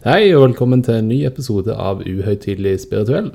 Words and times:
Hei 0.00 0.30
og 0.32 0.46
velkommen 0.46 0.80
til 0.80 0.96
en 0.96 1.10
ny 1.10 1.18
episode 1.28 1.74
av 1.76 1.98
Uhøytidelig 2.08 2.86
spirituell. 2.86 3.26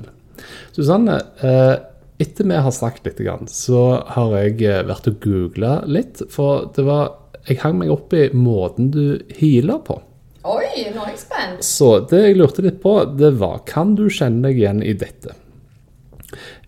Susanne, 0.74 1.20
eh, 1.38 1.76
etter 2.18 2.42
vi 2.42 2.56
har 2.58 2.72
snakket 2.74 3.20
litt, 3.20 3.52
så 3.54 4.02
har 4.02 4.32
jeg 4.34 4.64
eh, 4.66 4.82
vært 4.82 5.06
og 5.06 5.20
googla 5.22 5.84
litt. 5.86 6.24
For 6.28 6.66
det 6.74 6.82
var 6.82 7.22
Jeg 7.46 7.60
hang 7.62 7.78
meg 7.78 7.92
opp 7.94 8.10
i 8.12 8.30
måten 8.34 8.90
du 8.90 9.22
healer 9.38 9.78
på. 9.78 10.00
Oi, 10.42 10.90
nå 10.90 11.04
er 11.04 11.12
jeg 11.12 11.20
spent. 11.20 11.62
Så 11.62 12.00
det 12.10 12.24
jeg 12.24 12.36
lurte 12.40 12.66
litt 12.66 12.82
på, 12.82 12.96
det 13.14 13.38
var 13.38 13.62
Kan 13.64 13.94
du 13.94 14.08
kjenne 14.10 14.48
deg 14.48 14.58
igjen 14.58 14.82
i 14.82 14.92
dette? 14.92 15.36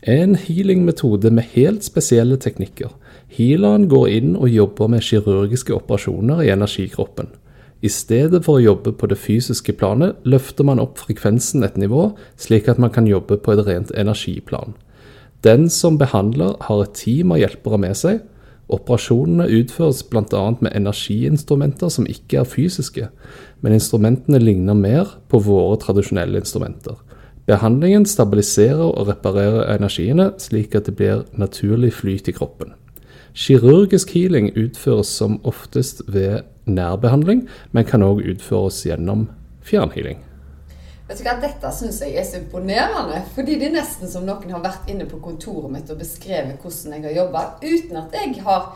En 0.06 0.37
healingmetode 0.39 1.33
med 1.34 1.51
helt 1.56 1.83
spesielle 1.83 2.39
teknikker. 2.39 2.95
Healeren 3.34 3.91
går 3.91 4.09
inn 4.15 4.37
og 4.37 4.47
jobber 4.47 4.95
med 4.95 5.03
kirurgiske 5.03 5.75
operasjoner 5.75 6.47
i 6.47 6.55
energikroppen. 6.55 7.34
I 7.79 7.91
stedet 7.93 8.43
for 8.43 8.59
å 8.59 8.63
jobbe 8.65 8.91
på 8.99 9.07
det 9.07 9.21
fysiske 9.23 9.73
planet, 9.79 10.17
løfter 10.27 10.67
man 10.67 10.81
opp 10.83 10.99
frekvensen 10.99 11.63
et 11.63 11.77
nivå, 11.79 12.11
slik 12.41 12.67
at 12.70 12.81
man 12.83 12.91
kan 12.91 13.07
jobbe 13.07 13.39
på 13.39 13.55
et 13.55 13.62
rent 13.69 13.93
energiplan. 13.95 14.75
Den 15.47 15.69
som 15.70 15.98
behandler, 15.98 16.57
har 16.67 16.83
et 16.83 16.97
team 16.98 17.31
av 17.31 17.39
hjelpere 17.39 17.79
med 17.79 17.95
seg. 17.98 18.25
Operasjonene 18.69 19.47
utføres 19.61 20.03
bl.a. 20.11 20.43
med 20.59 20.75
energiinstrumenter 20.75 21.93
som 21.95 22.09
ikke 22.11 22.43
er 22.43 22.51
fysiske, 22.51 23.07
men 23.62 23.77
instrumentene 23.79 24.42
ligner 24.42 24.75
mer 24.75 25.15
på 25.31 25.41
våre 25.47 25.79
tradisjonelle 25.85 26.42
instrumenter. 26.42 26.98
Behandlingen 27.48 28.05
stabiliserer 28.05 28.91
og 28.91 29.07
reparerer 29.09 29.70
energiene, 29.79 30.33
slik 30.42 30.75
at 30.77 30.91
det 30.91 30.98
blir 30.98 31.25
naturlig 31.39 31.95
flyt 31.97 32.29
i 32.29 32.35
kroppen. 32.37 32.75
Kirurgisk 33.39 34.11
healing 34.17 34.51
utføres 34.59 35.09
som 35.15 35.39
oftest 35.47 36.03
ved 36.11 36.42
nærbehandling, 36.69 37.47
men 37.72 37.84
kan 37.88 38.05
òg 38.06 38.22
utføres 38.34 38.84
gjennom 38.86 39.28
fjernhealing. 39.66 40.24
Vet 41.08 41.22
du 41.22 41.24
hva, 41.24 41.38
Dette 41.41 41.70
syns 41.72 42.02
jeg 42.05 42.19
er 42.20 42.27
så 42.28 42.36
imponerende. 42.42 43.22
Fordi 43.33 43.56
det 43.56 43.70
er 43.70 43.78
nesten 43.78 44.11
som 44.11 44.27
noen 44.28 44.52
har 44.52 44.61
vært 44.64 44.91
inne 44.92 45.06
på 45.08 45.20
kontoret 45.24 45.72
mitt 45.72 45.89
og 45.89 46.02
beskrevet 46.02 46.61
hvordan 46.61 46.98
jeg 46.98 47.06
har 47.06 47.16
jobba, 47.22 47.44
uten 47.64 47.96
at 48.02 48.19
jeg 48.19 48.42
har 48.44 48.69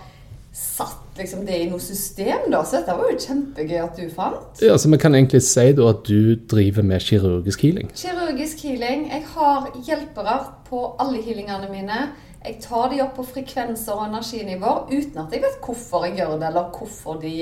satt 0.53 1.17
liksom, 1.17 1.45
det 1.49 1.59
i 1.63 1.69
noe 1.69 1.81
system. 1.81 2.49
da, 2.53 2.63
Så 2.65 2.81
dette 2.81 2.97
var 2.97 3.11
jo 3.11 3.21
kjempegøy 3.21 3.79
at 3.83 4.01
du 4.01 4.09
fant. 4.13 4.63
Ja, 4.65 4.79
så 4.79 4.89
Vi 4.89 4.99
kan 5.01 5.15
egentlig 5.15 5.43
si 5.45 5.73
da 5.77 5.89
at 5.91 6.05
du 6.09 6.37
driver 6.49 6.83
med 6.83 7.01
kirurgisk 7.01 7.63
healing? 7.63 7.93
Kirurgisk 7.97 8.65
healing. 8.65 9.09
Jeg 9.13 9.25
har 9.35 9.69
hjelpere 9.85 10.39
på 10.69 10.85
alle 11.01 11.23
healingene 11.23 11.69
mine. 11.73 12.01
Jeg 12.45 12.59
tar 12.65 12.89
de 12.91 13.03
opp 13.05 13.15
på 13.17 13.25
frekvenser 13.29 13.93
og 13.93 14.09
energinivåer 14.09 14.89
uten 14.91 15.21
at 15.23 15.33
jeg 15.33 15.45
vet 15.45 15.61
hvorfor 15.63 16.09
jeg 16.09 16.17
gjør 16.19 16.39
det, 16.41 16.49
eller 16.49 16.73
hvorfor 16.75 17.21
de 17.23 17.37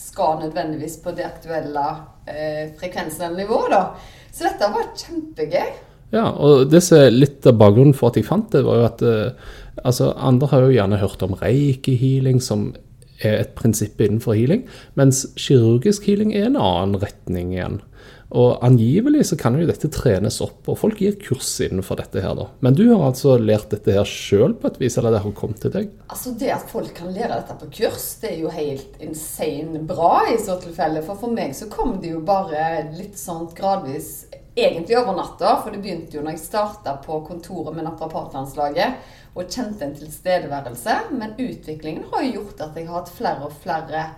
skal 0.00 0.40
nødvendigvis 0.40 0.98
på 1.04 1.12
det 1.16 1.26
aktuelle 1.28 1.84
eh, 2.26 2.72
frekvensen 2.80 3.28
eller 3.28 3.44
nivået. 3.44 3.70
da. 3.74 3.82
Så 4.32 4.46
dette 4.48 4.72
var 4.72 4.92
kjempegøy. 4.96 5.72
Ja, 6.10 6.26
og 6.32 6.70
det 6.72 6.82
som 6.82 6.98
er 6.98 7.12
litt 7.14 7.46
av 7.46 7.58
bakgrunnen 7.60 7.94
for 7.94 8.10
at 8.10 8.18
jeg 8.18 8.26
fant 8.26 8.50
det, 8.50 8.64
var 8.66 8.80
jo 8.80 8.86
at 8.88 9.04
eh, 9.06 9.50
altså, 9.84 10.10
andre 10.18 10.48
har 10.50 10.64
jo 10.64 10.72
gjerne 10.74 11.02
hørt 11.02 11.22
om 11.26 11.36
reiki-healing, 11.38 12.40
som 12.42 12.72
er 13.20 13.42
et 13.42 13.52
prinsipp 13.54 14.00
innenfor 14.00 14.34
healing, 14.38 14.64
mens 14.98 15.26
kirurgisk 15.38 16.08
healing 16.08 16.32
er 16.34 16.48
en 16.48 16.58
annen 16.58 16.98
retning 17.02 17.52
igjen. 17.54 17.78
Og 18.30 18.62
angivelig 18.62 19.24
så 19.30 19.36
kan 19.38 19.56
jo 19.58 19.66
dette 19.66 19.90
trenes 19.90 20.36
opp, 20.44 20.62
og 20.70 20.78
folk 20.78 21.00
gir 21.02 21.16
kurs 21.18 21.48
innenfor 21.64 21.98
dette 21.98 22.22
her, 22.22 22.36
da. 22.38 22.46
Men 22.62 22.76
du 22.78 22.84
har 22.92 23.08
altså 23.08 23.34
lært 23.40 23.72
dette 23.74 23.96
her 23.96 24.06
sjøl 24.06 24.54
på 24.60 24.70
et 24.70 24.78
vis, 24.78 24.98
eller 25.00 25.16
det 25.16 25.22
har 25.24 25.34
kommet 25.34 25.58
til 25.62 25.74
deg? 25.74 25.88
Altså 26.06 26.34
det 26.38 26.52
at 26.54 26.70
folk 26.70 26.92
kan 26.94 27.10
lære 27.10 27.40
dette 27.40 27.58
på 27.58 27.70
kurs, 27.80 28.06
det 28.22 28.30
er 28.36 28.44
jo 28.44 28.52
helt 28.54 29.00
insane 29.02 29.82
bra 29.86 30.28
i 30.30 30.38
så 30.38 30.60
tilfelle. 30.62 31.02
For 31.06 31.18
for 31.18 31.34
meg 31.34 31.56
så 31.58 31.66
kom 31.72 31.98
det 32.02 32.14
jo 32.14 32.22
bare 32.26 32.92
litt 32.94 33.18
sånn 33.18 33.50
gradvis, 33.56 34.28
egentlig 34.54 34.98
over 35.00 35.18
natta. 35.18 35.56
For 35.64 35.74
det 35.74 35.82
begynte 35.82 36.18
jo 36.18 36.22
når 36.22 36.36
jeg 36.36 36.46
starta 36.46 36.96
på 37.02 37.18
kontoret 37.26 37.74
med 37.74 37.88
Naprapatlandslaget 37.88 39.10
og 39.34 39.46
kjente 39.50 39.86
en 39.86 39.98
tilstedeværelse. 39.98 40.96
Men 41.18 41.34
utviklingen 41.34 42.06
har 42.12 42.26
jo 42.26 42.34
gjort 42.38 42.66
at 42.68 42.78
jeg 42.78 42.86
har 42.86 43.02
hatt 43.02 43.14
flere 43.14 43.46
og 43.50 43.58
flere 43.62 44.08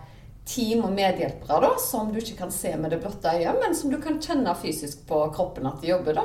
team 0.48 0.84
og 0.86 0.94
medhjelpere 0.94 1.60
da, 1.62 1.72
som 1.80 2.12
du 2.12 2.18
ikke 2.20 2.40
kan 2.40 2.54
se 2.54 2.74
med 2.76 2.90
det 2.92 3.00
blotte 3.02 3.30
øyet, 3.30 3.58
men 3.62 3.76
som 3.78 3.92
du 3.92 3.98
kan 4.02 4.20
kjenne 4.22 4.54
fysisk 4.58 5.04
på 5.08 5.24
kroppen 5.36 5.68
at 5.70 5.82
de 5.82 5.92
jobber. 5.92 6.18
da. 6.18 6.24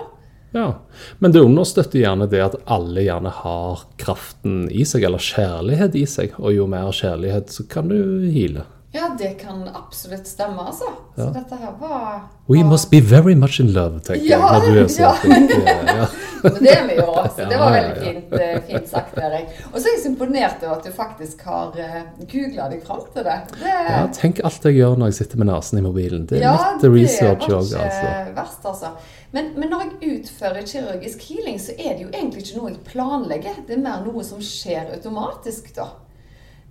Ja, 0.51 0.79
Men 1.19 1.31
det 1.31 1.43
understøtter 1.43 1.99
gjerne 1.99 2.27
det 2.31 2.39
at 2.41 2.55
alle 2.65 3.03
gjerne 3.03 3.29
har 3.43 3.83
kraften 3.99 4.69
i 4.71 4.85
seg, 4.87 5.03
eller 5.03 5.21
kjærlighet 5.21 5.95
i 5.99 6.05
seg. 6.07 6.37
Og 6.39 6.55
jo 6.55 6.67
mer 6.71 6.91
kjærlighet, 6.95 7.51
så 7.51 7.67
kan 7.69 7.91
du 7.91 7.99
hile. 8.31 8.63
Ja, 8.97 9.11
det 9.19 9.35
kan 9.41 9.61
absolutt 9.73 10.27
stemme, 10.27 10.63
altså. 10.71 10.89
Så 11.15 11.29
dette 11.35 11.55
her 11.61 11.73
var 11.79 12.25
We 12.49 12.63
must 12.63 12.89
be 12.89 13.01
very 13.01 13.35
much 13.35 13.59
in 13.59 13.73
love, 13.73 13.99
tenker 13.99 14.25
ja, 14.25 14.63
jeg. 14.63 14.89
Ja. 14.99 15.15
Ja. 15.23 16.07
det 16.59 16.71
er 16.71 16.87
vi 16.87 16.95
jo. 16.95 17.11
Så 17.35 17.45
det 17.49 17.57
var 17.59 17.75
veldig 17.75 17.97
fint, 18.05 18.33
eh, 18.39 18.55
fint 18.69 18.87
sagt, 18.89 19.17
Erik. 19.19 19.51
Og 19.73 19.75
så 19.75 19.89
er 19.89 19.97
jeg 19.97 20.03
så 20.05 20.11
imponert 20.13 20.63
over 20.63 20.77
at 20.77 20.87
du 20.87 20.95
faktisk 20.95 21.43
har 21.49 21.75
eh, 21.83 21.99
googla 22.23 22.69
deg 22.71 22.81
fram 22.87 23.03
til 23.13 23.27
det. 23.27 23.37
det. 23.59 23.75
Ja, 23.89 23.99
tenk 24.15 24.41
alt 24.47 24.69
jeg 24.69 24.79
gjør 24.79 24.95
når 24.95 25.11
jeg 25.11 25.19
sitter 25.19 25.43
med 25.43 25.51
nesen 25.51 25.81
i 25.81 25.85
mobilen. 25.85 26.25
Det 26.29 26.39
er 26.39 26.55
litt 26.55 26.89
research 26.95 27.51
òg, 27.51 27.75
altså. 27.83 28.15
Verst, 28.39 28.65
altså. 28.71 28.95
Men, 29.35 29.51
men, 29.59 29.69
når 29.69 29.85
jeg 29.85 30.17
utfører 30.21 30.63
kirurgisk 30.63 31.27
healing, 31.27 31.59
så 31.59 31.75
er 31.75 31.97
det 31.97 32.07
jo 32.07 32.11
egentlig 32.13 32.47
ikke 32.47 32.61
noe 32.61 32.71
jeg 32.71 32.83
planlegger. 32.87 33.63
Det 33.67 33.75
er 33.75 33.83
mer 33.83 34.07
noe 34.07 34.23
som 34.23 34.39
skjer 34.39 34.95
automatisk, 34.95 35.73
da. 35.75 35.91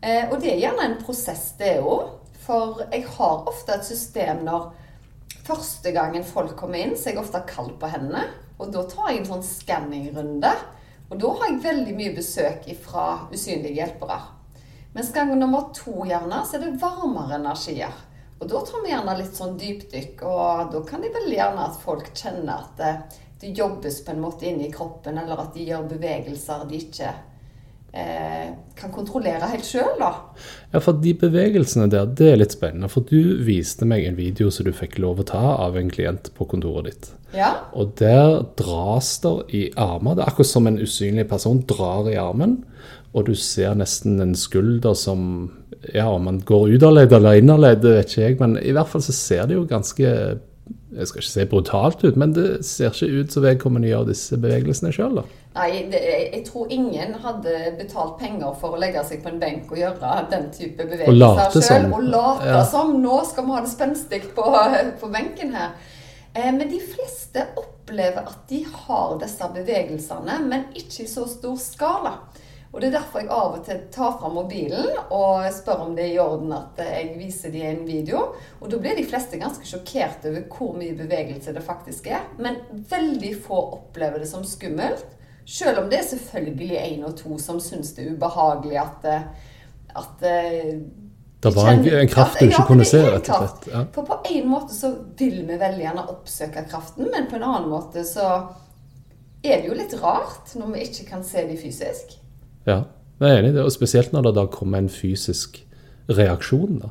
Eh, 0.06 0.28
og 0.31 0.39
det 0.41 0.53
er 0.53 0.62
gjerne 0.62 0.87
en 0.87 0.99
prosess, 1.03 1.49
det 1.59 1.81
òg. 1.83 2.15
For 2.47 2.84
jeg 2.93 3.09
har 3.17 3.49
ofte 3.50 3.75
et 3.75 3.87
system 3.89 4.44
når 4.47 4.69
første 5.47 5.91
gangen 5.94 6.27
folk 6.27 6.55
kommer 6.59 6.78
inn, 6.78 6.94
så 6.94 7.09
er 7.09 7.17
jeg 7.17 7.25
ofte 7.25 7.43
kald 7.49 7.75
på 7.81 7.91
hendene. 7.91 8.22
Og 8.62 8.71
da 8.72 8.84
tar 8.89 9.11
jeg 9.11 9.25
en 9.25 9.31
sånn 9.33 9.47
skanningrunde. 9.47 10.53
Og 11.11 11.19
da 11.22 11.33
har 11.41 11.50
jeg 11.50 11.62
veldig 11.65 11.94
mye 11.99 12.15
besøk 12.15 12.69
fra 12.83 13.06
usynlige 13.33 13.81
hjelpere. 13.81 14.21
Mens 14.94 15.11
gang 15.12 15.34
nummer 15.37 15.69
to 15.77 16.06
gjerne, 16.09 16.41
så 16.47 16.56
er 16.56 16.65
det 16.65 16.81
varmere 16.81 17.41
energier. 17.41 17.93
Og 18.38 18.49
da 18.50 18.62
tar 18.65 18.83
vi 18.84 18.93
gjerne 18.93 19.19
litt 19.19 19.37
sånn 19.37 19.59
dypdykk, 19.61 20.23
og 20.28 20.73
da 20.73 20.83
kan 20.87 21.03
det 21.05 21.15
veldig 21.15 21.37
gjerne 21.37 21.69
at 21.71 21.78
folk 21.83 22.11
kjenner 22.17 22.65
at 22.65 22.81
det, 22.81 23.21
det 23.41 23.55
jobbes 23.59 24.03
på 24.05 24.12
en 24.12 24.23
måte 24.23 24.49
inni 24.49 24.69
kroppen, 24.73 25.19
eller 25.21 25.41
at 25.41 25.55
de 25.56 25.67
gjør 25.69 25.88
bevegelser 25.94 26.67
de 26.69 26.81
ikke 26.84 27.12
eh, 27.12 27.23
kan 28.76 28.92
kontrollere 28.92 29.48
helt 29.50 29.66
sjøl, 29.66 29.94
da. 30.00 30.10
Ja, 30.74 30.80
for 30.84 30.98
de 31.00 31.14
bevegelsene 31.16 31.88
der, 31.92 32.08
det 32.18 32.28
er 32.32 32.40
litt 32.40 32.56
spennende. 32.56 32.90
For 32.92 33.06
du 33.08 33.38
viste 33.46 33.88
meg 33.88 34.04
en 34.04 34.18
video 34.18 34.50
som 34.52 34.66
du 34.66 34.72
fikk 34.76 34.98
lov 35.02 35.22
å 35.22 35.28
ta 35.30 35.44
av 35.64 35.78
en 35.80 35.90
klient 35.92 36.30
på 36.36 36.48
kontoret 36.50 36.90
ditt. 36.90 37.10
Ja. 37.36 37.52
Og 37.76 37.94
der 38.00 38.42
dras 38.58 39.14
det 39.24 39.34
i 39.56 39.62
armer. 39.80 40.16
Det 40.16 40.24
er 40.24 40.32
akkurat 40.32 40.52
som 40.52 40.68
en 40.68 40.80
usynlig 40.82 41.26
person 41.30 41.62
drar 41.68 42.08
i 42.12 42.18
armen. 42.20 42.58
Og 43.16 43.30
du 43.30 43.34
ser 43.38 43.76
nesten 43.78 44.20
en 44.20 44.36
skulder 44.36 44.96
som 44.98 45.52
Ja, 45.94 46.08
om 46.08 46.24
man 46.26 46.40
går 46.42 46.72
utoverledd 46.74 47.12
eller 47.14 47.38
innoverledd, 47.38 47.84
vet 47.84 48.10
ikke 48.10 48.22
jeg, 48.22 48.36
men 48.40 48.56
i 48.58 48.72
hvert 48.74 48.88
fall 48.90 49.02
så 49.04 49.12
ser 49.14 49.44
det 49.46 49.54
jo 49.54 49.66
ganske 49.70 50.08
jeg 50.96 51.08
skal 51.10 51.20
ikke 51.20 51.31
se 51.31 51.44
brutalt 51.50 52.02
ut, 52.02 52.16
men 52.19 52.32
det 52.34 52.46
ser 52.66 52.90
ikke 52.90 53.20
ut 53.20 53.34
som 53.34 53.44
vedkommende 53.44 53.90
gjør 53.90 54.08
disse 54.08 54.38
bevegelsene 54.40 54.90
sjøl, 54.96 55.20
da. 55.20 55.25
Nei, 55.56 55.87
det, 55.91 56.00
jeg 56.35 56.43
tror 56.44 56.73
ingen 56.73 57.14
hadde 57.23 57.53
betalt 57.79 58.19
penger 58.20 58.56
for 58.61 58.76
å 58.76 58.81
legge 58.81 59.05
seg 59.08 59.23
på 59.25 59.31
en 59.32 59.38
benk 59.41 59.70
og 59.73 59.81
gjøre 59.81 60.14
den 60.32 60.50
type 60.53 60.85
bevegelser 60.85 61.64
sjøl. 61.64 61.87
Og 61.97 62.08
late 62.12 62.50
ja. 62.50 62.64
som. 62.69 62.93
Nå 63.00 63.23
skal 63.29 63.47
vi 63.47 63.55
ha 63.56 63.62
det 63.64 63.73
spenstig 63.73 64.20
på, 64.37 64.49
på 65.00 65.12
benken 65.12 65.55
her. 65.56 65.76
Eh, 66.37 66.53
men 66.53 66.67
de 66.69 66.81
fleste 66.85 67.47
opplever 67.56 68.26
at 68.29 68.44
de 68.50 68.61
har 68.69 69.17
disse 69.23 69.49
bevegelsene, 69.55 70.43
men 70.44 70.69
ikke 70.76 71.06
i 71.06 71.08
så 71.11 71.25
stor 71.31 71.56
skala. 71.61 72.19
Og 72.76 72.82
Det 72.82 72.91
er 72.91 72.99
derfor 72.99 73.23
jeg 73.23 73.31
av 73.32 73.55
og 73.56 73.62
til 73.64 73.79
tar 73.94 74.17
fram 74.20 74.35
mobilen 74.37 74.99
og 75.14 75.47
spør 75.55 75.87
om 75.87 75.94
det 75.97 76.11
er 76.11 76.11
i 76.12 76.20
orden 76.20 76.50
at 76.52 76.81
jeg 76.82 77.14
viser 77.17 77.55
dem 77.55 77.70
en 77.70 77.87
video. 77.88 78.25
Og 78.61 78.69
Da 78.69 78.81
blir 78.82 78.99
de 78.99 79.06
fleste 79.09 79.41
ganske 79.41 79.64
sjokkert 79.64 80.26
over 80.29 80.44
hvor 80.52 80.76
mye 80.76 80.99
bevegelse 80.99 81.55
det 81.56 81.64
faktisk 81.64 82.11
er. 82.12 82.26
Men 82.37 82.61
veldig 82.91 83.32
få 83.47 83.62
opplever 83.79 84.20
det 84.20 84.29
som 84.29 84.44
skummelt. 84.44 85.15
Selv 85.46 85.78
om 85.78 85.90
det 85.90 86.00
er 86.00 86.06
selvfølgelig 86.08 86.78
én 86.82 87.02
og 87.06 87.16
to 87.20 87.37
som 87.38 87.60
syns 87.62 87.93
det 87.94 88.04
er 88.04 88.14
ubehagelig 88.16 88.78
at, 88.82 89.04
at 89.94 90.22
det 90.22 90.38
Det 91.43 91.52
var 91.54 91.70
en, 91.70 91.84
en 91.87 92.08
kraft 92.10 92.40
du 92.40 92.48
ikke 92.48 92.62
ja, 92.62 92.66
kunne 92.66 92.84
se, 92.88 93.02
rett 93.06 93.28
og 93.31 93.44
slett. 93.44 93.69
Ja. 93.70 93.84
For 93.94 94.08
på 94.08 94.16
en 94.32 94.48
måte 94.50 94.75
så 94.75 94.90
vil 95.19 95.44
vi 95.46 95.58
veldig 95.60 95.84
gjerne 95.84 96.06
oppsøke 96.10 96.64
kraften, 96.70 97.06
men 97.12 97.28
på 97.31 97.38
en 97.38 97.46
annen 97.46 97.70
måte 97.70 98.02
så 98.08 98.26
er 99.44 99.60
det 99.62 99.69
jo 99.69 99.76
litt 99.78 99.94
rart 100.02 100.56
når 100.58 100.72
vi 100.75 100.87
ikke 100.88 101.06
kan 101.12 101.22
se 101.25 101.46
de 101.46 101.58
fysisk. 101.60 102.16
ja, 102.66 102.82
jeg 103.20 103.31
er 103.31 103.38
enig 103.38 103.54
i 103.54 103.56
det. 103.56 103.64
Og 103.64 103.72
spesielt 103.72 104.12
når 104.12 104.28
det 104.28 104.34
da 104.37 104.46
kommer 104.52 104.82
en 104.82 104.90
fysisk 104.92 105.62
reaksjon. 106.10 106.81
da. 106.82 106.90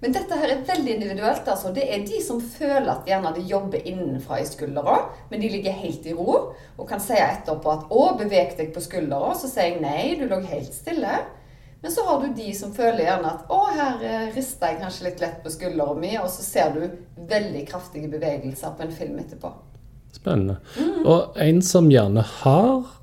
Men 0.00 0.14
dette 0.16 0.36
her 0.40 0.48
er 0.48 0.62
veldig 0.64 0.94
individuelt. 0.94 1.48
altså. 1.48 1.72
Det 1.76 1.84
er 1.84 2.06
de 2.08 2.20
som 2.24 2.40
føler 2.40 2.88
at 2.92 3.08
gjerne 3.08 3.34
de 3.36 3.44
jobber 3.48 3.84
innenfra 3.84 4.40
i 4.40 4.46
skuldra, 4.48 4.96
men 5.30 5.42
de 5.42 5.50
ligger 5.52 5.76
helt 5.82 6.06
i 6.08 6.14
ro 6.16 6.36
og 6.78 6.86
kan 6.88 7.02
si 7.04 7.18
etterpå 7.20 7.74
at 7.74 7.90
'å, 7.90 8.16
beveg 8.18 8.56
deg 8.56 8.72
på 8.72 8.80
skuldra', 8.80 9.34
så 9.36 9.48
sier 9.48 9.74
jeg 9.74 9.82
nei, 9.84 10.16
du 10.16 10.26
lå 10.28 10.40
helt 10.40 10.74
stille. 10.74 11.18
Men 11.82 11.92
så 11.92 12.04
har 12.04 12.20
du 12.20 12.32
de 12.36 12.52
som 12.54 12.72
føler 12.72 13.04
gjerne 13.04 13.28
at 13.34 13.44
'å, 13.48 13.60
her 13.76 14.04
eh, 14.04 14.34
rister 14.36 14.72
jeg 14.72 14.80
kanskje 14.80 15.04
litt 15.04 15.20
lett 15.20 15.42
på 15.44 15.52
skuldra 15.52 15.94
mi', 15.94 16.16
og 16.20 16.28
så 16.28 16.42
ser 16.42 16.72
du 16.72 16.90
veldig 17.28 17.66
kraftige 17.68 18.08
bevegelser 18.08 18.76
på 18.76 18.82
en 18.82 18.96
film 18.96 19.18
etterpå. 19.18 19.52
Spennende. 20.12 20.56
Og 21.04 21.36
en 21.36 21.62
som 21.62 21.90
gjerne 21.90 22.22
har 22.22 22.99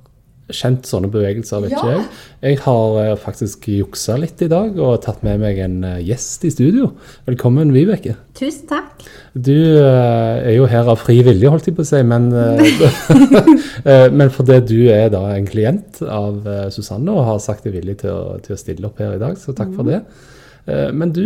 kjent 0.48 0.86
sånne 0.88 1.10
bevegelser, 1.12 1.60
vet 1.64 1.70
Ja. 1.74 1.78
ikke 1.82 1.90
jeg. 1.92 2.04
Jeg 2.42 2.58
har 2.64 2.98
eh, 3.02 3.16
faktisk 3.20 3.66
juksa 3.68 4.16
litt 4.18 4.40
i 4.42 4.48
dag 4.48 4.78
og 4.78 5.02
tatt 5.04 5.22
med 5.26 5.40
meg 5.42 5.58
en 5.64 5.76
eh, 5.84 5.98
gjest 6.06 6.44
i 6.48 6.50
studio. 6.54 6.92
Velkommen, 7.26 7.72
Vibeke. 7.74 8.14
Tusen 8.38 8.66
takk. 8.70 9.04
Du 9.34 9.52
eh, 9.52 10.48
er 10.48 10.54
jo 10.56 10.66
her 10.70 10.88
av 10.88 10.96
fri 11.02 11.18
vilje, 11.26 11.50
holdt 11.52 11.68
jeg 11.68 11.76
på 11.76 11.84
å 11.84 11.88
si, 11.90 12.00
men, 12.06 12.30
men 14.18 14.30
fordi 14.34 14.58
du 14.68 14.78
er 14.92 15.08
da 15.12 15.24
en 15.36 15.46
klient 15.48 16.00
av 16.04 16.46
Susanne 16.74 17.12
og 17.12 17.26
har 17.28 17.38
sagt 17.44 17.66
deg 17.68 17.76
villig 17.78 17.98
til 18.02 18.14
å, 18.14 18.38
til 18.44 18.56
å 18.56 18.60
stille 18.60 18.88
opp 18.88 18.98
her 19.02 19.16
i 19.18 19.22
dag, 19.22 19.36
så 19.40 19.54
takk 19.56 19.74
for 19.76 19.88
det. 19.88 20.00
Eh, 20.68 20.88
Men 20.92 21.12
du 21.12 21.24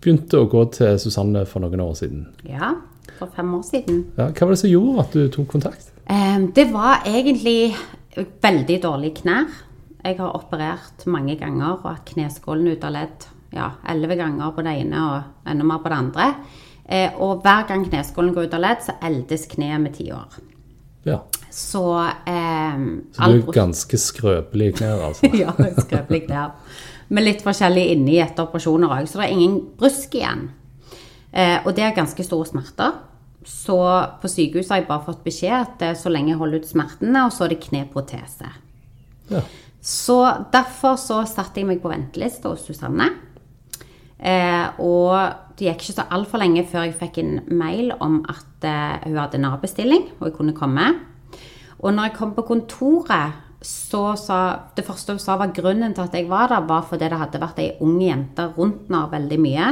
begynte 0.00 0.40
å 0.40 0.48
gå 0.50 0.64
til 0.74 0.98
Susanne 1.02 1.44
for 1.46 1.60
noen 1.64 1.82
år 1.84 1.94
siden. 1.98 2.26
Ja, 2.48 2.72
for 3.18 3.28
fem 3.36 3.50
år 3.58 3.64
siden. 3.68 4.04
Ja, 4.16 4.30
hva 4.32 4.46
var 4.48 4.54
det 4.56 4.60
som 4.62 4.70
gjorde 4.72 5.02
at 5.04 5.16
du 5.16 5.26
tok 5.34 5.48
kontakt? 5.52 5.86
Det 6.56 6.64
var 6.72 7.04
egentlig 7.06 7.74
veldig 8.16 8.78
dårlig 8.82 9.14
knær. 9.22 9.50
Jeg 10.04 10.16
har 10.18 10.36
operert 10.36 11.04
mange 11.06 11.36
ganger 11.38 11.76
og 11.76 11.84
hatt 11.90 12.08
kneskålen 12.14 12.70
ut 12.72 12.84
av 12.84 12.94
ledd 12.96 13.26
ja, 13.52 13.70
elleve 13.90 14.16
ganger 14.16 14.52
på 14.54 14.62
det 14.64 14.76
ene 14.84 15.00
og 15.04 15.48
enda 15.50 15.66
mer 15.66 15.82
på 15.82 15.90
det 15.92 15.98
andre. 15.98 16.28
Eh, 16.90 17.10
Og 17.20 17.42
hver 17.42 17.66
gang 17.68 17.84
kneskålen 17.86 18.34
går 18.34 18.48
ut 18.48 18.54
av 18.54 18.62
ledd, 18.64 18.80
så 18.86 18.96
eldes 19.02 19.46
kneet 19.50 19.80
med 19.80 19.94
ti 19.94 20.10
år. 20.12 20.38
Ja, 21.04 21.20
Så, 21.50 21.82
eh, 22.26 22.78
Så 23.12 23.26
du 23.26 23.48
er 23.48 23.52
ganske 23.52 23.98
skrøpelig 23.98 24.68
i 24.68 24.72
knær, 24.72 25.00
altså? 25.08 25.30
ja, 25.42 25.52
skrøpelig 25.52 26.26
knær. 26.26 26.50
Med 27.08 27.24
litt 27.24 27.42
forskjellig 27.42 27.88
inni 27.90 28.20
etter 28.22 28.44
operasjoner 28.46 28.88
òg, 28.88 29.08
så 29.08 29.18
det 29.18 29.26
er 29.28 29.32
ingen 29.34 29.60
brusk 29.76 30.14
igjen. 30.14 30.50
Eh, 31.32 31.58
og 31.64 31.74
det 31.74 31.84
er 31.84 31.96
ganske 31.96 32.22
store 32.24 32.46
smerter. 32.46 32.92
Så 33.46 33.78
på 34.20 34.28
sykehuset 34.28 34.74
har 34.74 34.82
jeg 34.82 34.90
bare 34.90 35.06
fått 35.06 35.24
beskjed 35.24 35.56
at 35.56 35.82
eh, 35.86 35.96
så 35.96 36.12
lenge 36.12 36.34
jeg 36.34 36.40
holder 36.40 36.60
ut 36.60 36.68
smertene, 36.68 37.24
og 37.24 37.32
så 37.32 37.46
er 37.46 37.54
det 37.54 37.62
kneprotese. 37.64 38.52
Ja. 39.30 39.42
Så 39.80 40.18
derfor 40.52 40.98
så 41.00 41.22
satte 41.28 41.62
jeg 41.62 41.68
meg 41.70 41.80
på 41.80 41.88
venteliste 41.92 42.50
hos 42.52 42.66
Susanne. 42.68 43.08
Eh, 44.20 44.80
og 44.84 45.14
det 45.56 45.70
gikk 45.70 45.86
ikke 45.86 45.96
så 45.96 46.08
altfor 46.12 46.42
lenge 46.42 46.66
før 46.68 46.84
jeg 46.84 46.98
fikk 47.00 47.22
en 47.22 47.38
mail 47.48 47.94
om 47.96 48.20
at 48.28 48.66
eh, 48.68 49.06
hun 49.06 49.16
hadde 49.22 49.40
en 49.40 49.48
avbestilling, 49.54 50.10
og 50.18 50.28
jeg 50.28 50.36
kunne 50.36 50.56
komme. 50.56 50.90
Og 51.80 51.94
når 51.96 52.10
jeg 52.10 52.18
kom 52.18 52.34
på 52.36 52.44
kontoret, 52.48 53.46
så 53.60 54.14
sa 54.16 54.70
Det 54.76 54.86
første 54.86 55.12
hun 55.12 55.20
sa 55.20 55.34
var 55.36 55.52
grunnen 55.52 55.92
til 55.92 56.06
at 56.06 56.14
jeg 56.16 56.28
var 56.30 56.48
der, 56.48 56.64
var 56.64 56.86
fordi 56.88 57.10
det 57.12 57.18
hadde 57.20 57.40
vært 57.40 57.58
ei 57.60 57.74
ung 57.84 57.98
jente 58.00 58.46
rundt 58.56 58.88
henne 58.88 59.02
veldig 59.12 59.40
mye. 59.40 59.66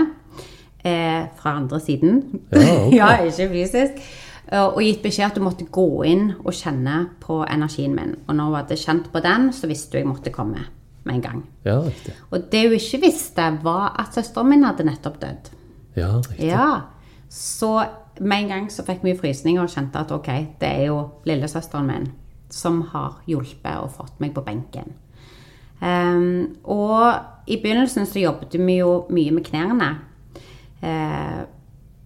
Eh, 0.84 1.24
fra 1.36 1.56
andre 1.58 1.80
siden. 1.82 2.20
Ja, 2.52 2.58
okay. 2.58 2.96
ja, 3.00 3.08
ikke 3.26 3.48
fysisk. 3.50 4.02
Eh, 4.52 4.62
Og 4.62 4.78
gitt 4.82 5.02
beskjed 5.02 5.26
at 5.26 5.34
du 5.36 5.42
måtte 5.42 5.66
gå 5.66 5.86
inn 6.06 6.28
og 6.44 6.54
kjenne 6.54 7.08
på 7.20 7.40
energien 7.50 7.96
min. 7.96 8.14
Og 8.28 8.36
når 8.38 8.44
hun 8.44 8.58
hadde 8.60 8.78
kjent 8.78 9.08
på 9.12 9.22
den, 9.24 9.50
så 9.52 9.66
visste 9.66 9.98
hun 9.98 10.04
jeg 10.04 10.10
måtte 10.12 10.30
komme 10.34 10.62
med 11.04 11.14
en 11.16 11.24
gang. 11.24 11.42
Ja, 11.66 11.80
riktig. 11.82 12.14
Og 12.30 12.46
det 12.52 12.62
hun 12.68 12.78
ikke 12.78 13.00
visste, 13.08 13.48
var 13.64 13.96
at 13.98 14.14
søsteren 14.14 14.48
min 14.52 14.64
hadde 14.64 14.86
nettopp 14.86 15.18
dødd. 15.20 15.50
Ja, 15.96 16.12
riktig. 16.20 16.46
Ja, 16.52 16.70
Så 17.28 17.84
med 18.20 18.38
en 18.42 18.48
gang 18.48 18.70
så 18.72 18.82
fikk 18.86 19.02
vi 19.04 19.12
frysninger 19.18 19.62
og 19.62 19.68
kjente 19.70 20.00
at 20.00 20.12
ok, 20.14 20.28
det 20.60 20.68
er 20.68 20.86
jo 20.86 21.02
lillesøsteren 21.28 21.86
min 21.86 22.06
som 22.50 22.80
har 22.94 23.18
hjulpet 23.28 23.76
og 23.82 23.90
fått 23.92 24.20
meg 24.22 24.32
på 24.34 24.40
benken. 24.46 24.94
Um, 25.82 26.56
og 26.64 27.12
i 27.46 27.58
begynnelsen 27.60 28.06
så 28.08 28.22
jobbet 28.22 28.56
vi 28.58 28.78
jo 28.80 29.04
mye 29.14 29.34
med 29.36 29.44
knærne. 29.46 29.90
Eh, 30.82 31.40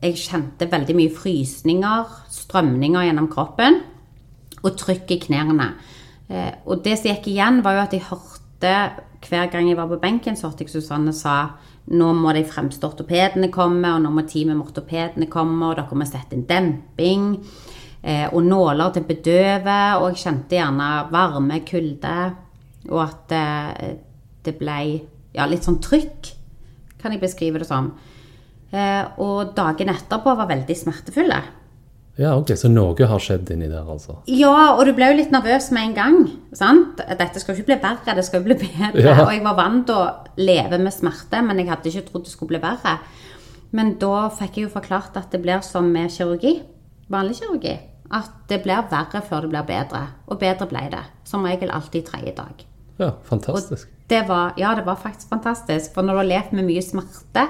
jeg 0.03 0.19
kjente 0.19 0.71
veldig 0.71 0.95
mye 0.99 1.15
frysninger, 1.15 2.15
strømninger 2.33 3.07
gjennom 3.07 3.29
kroppen 3.31 3.81
og 4.63 4.77
trykk 4.79 5.13
i 5.15 5.21
knærne. 5.27 5.69
Eh, 6.29 6.53
og 6.67 6.83
det 6.85 6.97
som 6.99 7.13
gikk 7.13 7.29
igjen, 7.33 7.61
var 7.65 7.77
jo 7.77 7.85
at 7.85 7.97
jeg 7.97 8.07
hørte 8.09 8.75
hver 9.23 9.51
gang 9.53 9.69
jeg 9.69 9.79
var 9.79 9.91
på 9.91 10.01
benken, 10.03 10.39
så 10.39 10.49
hørte 10.49 10.67
jeg 10.67 10.75
Susanne 10.75 11.15
sa 11.15 11.37
nå 11.93 12.13
må 12.15 12.31
de 12.35 12.45
fremste 12.47 12.87
ortopedene 12.87 13.51
komme, 13.53 13.91
og 13.91 14.03
nå 14.05 14.11
må 14.15 14.23
teamet 14.29 14.55
med 14.55 14.69
ortopedene 14.69 15.27
komme, 15.31 15.67
og 15.67 15.79
dere 15.79 15.99
må 15.99 16.07
sette 16.07 16.37
inn 16.39 16.47
demping. 16.47 17.33
Eh, 18.03 18.27
og 18.31 18.43
nåler 18.47 18.95
til 18.95 19.05
å 19.05 19.09
bedøve, 19.09 19.79
og 19.99 20.09
jeg 20.11 20.23
kjente 20.23 20.59
gjerne 20.59 20.89
varme, 21.13 21.59
kulde. 21.67 22.15
Og 22.91 23.03
at 23.03 23.35
eh, 23.39 23.91
det 24.47 24.57
ble 24.59 24.79
ja, 25.35 25.47
litt 25.47 25.67
sånn 25.67 25.83
trykk, 25.83 26.33
kan 27.03 27.15
jeg 27.15 27.23
beskrive 27.23 27.63
det 27.63 27.69
som. 27.69 27.93
Eh, 28.73 29.05
og 29.21 29.53
dagen 29.57 29.91
etterpå 29.93 30.33
var 30.39 30.49
veldig 30.49 30.77
smertefulle. 30.79 31.41
Ja, 32.21 32.35
ok, 32.37 32.51
Så 32.61 32.69
noe 32.69 33.07
har 33.09 33.21
skjedd 33.25 33.49
inni 33.55 33.71
der, 33.71 33.87
altså? 33.89 34.19
Ja, 34.29 34.75
og 34.77 34.85
du 34.85 34.93
ble 34.97 35.07
jo 35.09 35.17
litt 35.17 35.31
nervøs 35.33 35.71
med 35.73 35.91
en 35.91 35.95
gang. 35.97 36.19
sant? 36.53 37.01
Dette 37.19 37.41
skal 37.41 37.55
jo 37.55 37.63
ikke 37.63 37.71
bli 37.73 37.79
verre, 37.81 38.17
det 38.17 38.25
skal 38.27 38.43
jo 38.43 38.49
bli 38.51 38.57
bedre. 38.61 39.01
Ja. 39.01 39.15
Og 39.25 39.33
jeg 39.33 39.45
var 39.45 39.57
vant 39.57 39.87
til 39.89 39.97
å 39.97 40.11
leve 40.37 40.79
med 40.79 40.93
smerte, 40.93 41.41
men 41.45 41.59
jeg 41.63 41.71
hadde 41.73 41.89
ikke 41.89 42.05
trodd 42.11 42.27
det 42.27 42.33
skulle 42.35 42.53
bli 42.53 42.61
verre. 42.65 42.99
Men 43.73 43.95
da 44.01 44.29
fikk 44.29 44.59
jeg 44.61 44.67
jo 44.69 44.75
forklart 44.75 45.17
at 45.17 45.33
det 45.33 45.41
blir 45.41 45.65
som 45.65 45.89
med 45.89 46.13
kirurgi. 46.13 46.59
Vanlig 47.13 47.39
kirurgi. 47.41 47.79
At 48.13 48.29
det 48.49 48.61
blir 48.67 48.85
verre 48.93 49.23
før 49.25 49.47
det 49.47 49.53
blir 49.55 49.65
bedre. 49.73 50.03
Og 50.29 50.39
bedre 50.41 50.69
ble 50.69 50.85
det. 50.93 51.01
Som 51.25 51.49
regel 51.49 51.73
alltid 51.73 52.05
tredje 52.11 52.35
dag. 52.37 52.65
Ja, 53.01 53.15
fantastisk. 53.25 53.89
det 54.13 54.27
var, 54.29 54.53
ja, 54.61 54.75
det 54.77 54.85
var 54.85 55.01
faktisk 55.01 55.31
fantastisk. 55.33 55.95
For 55.95 56.05
når 56.05 56.13
du 56.13 56.21
har 56.21 56.29
levd 56.29 56.53
med 56.59 56.69
mye 56.69 56.83
smerte 56.85 57.47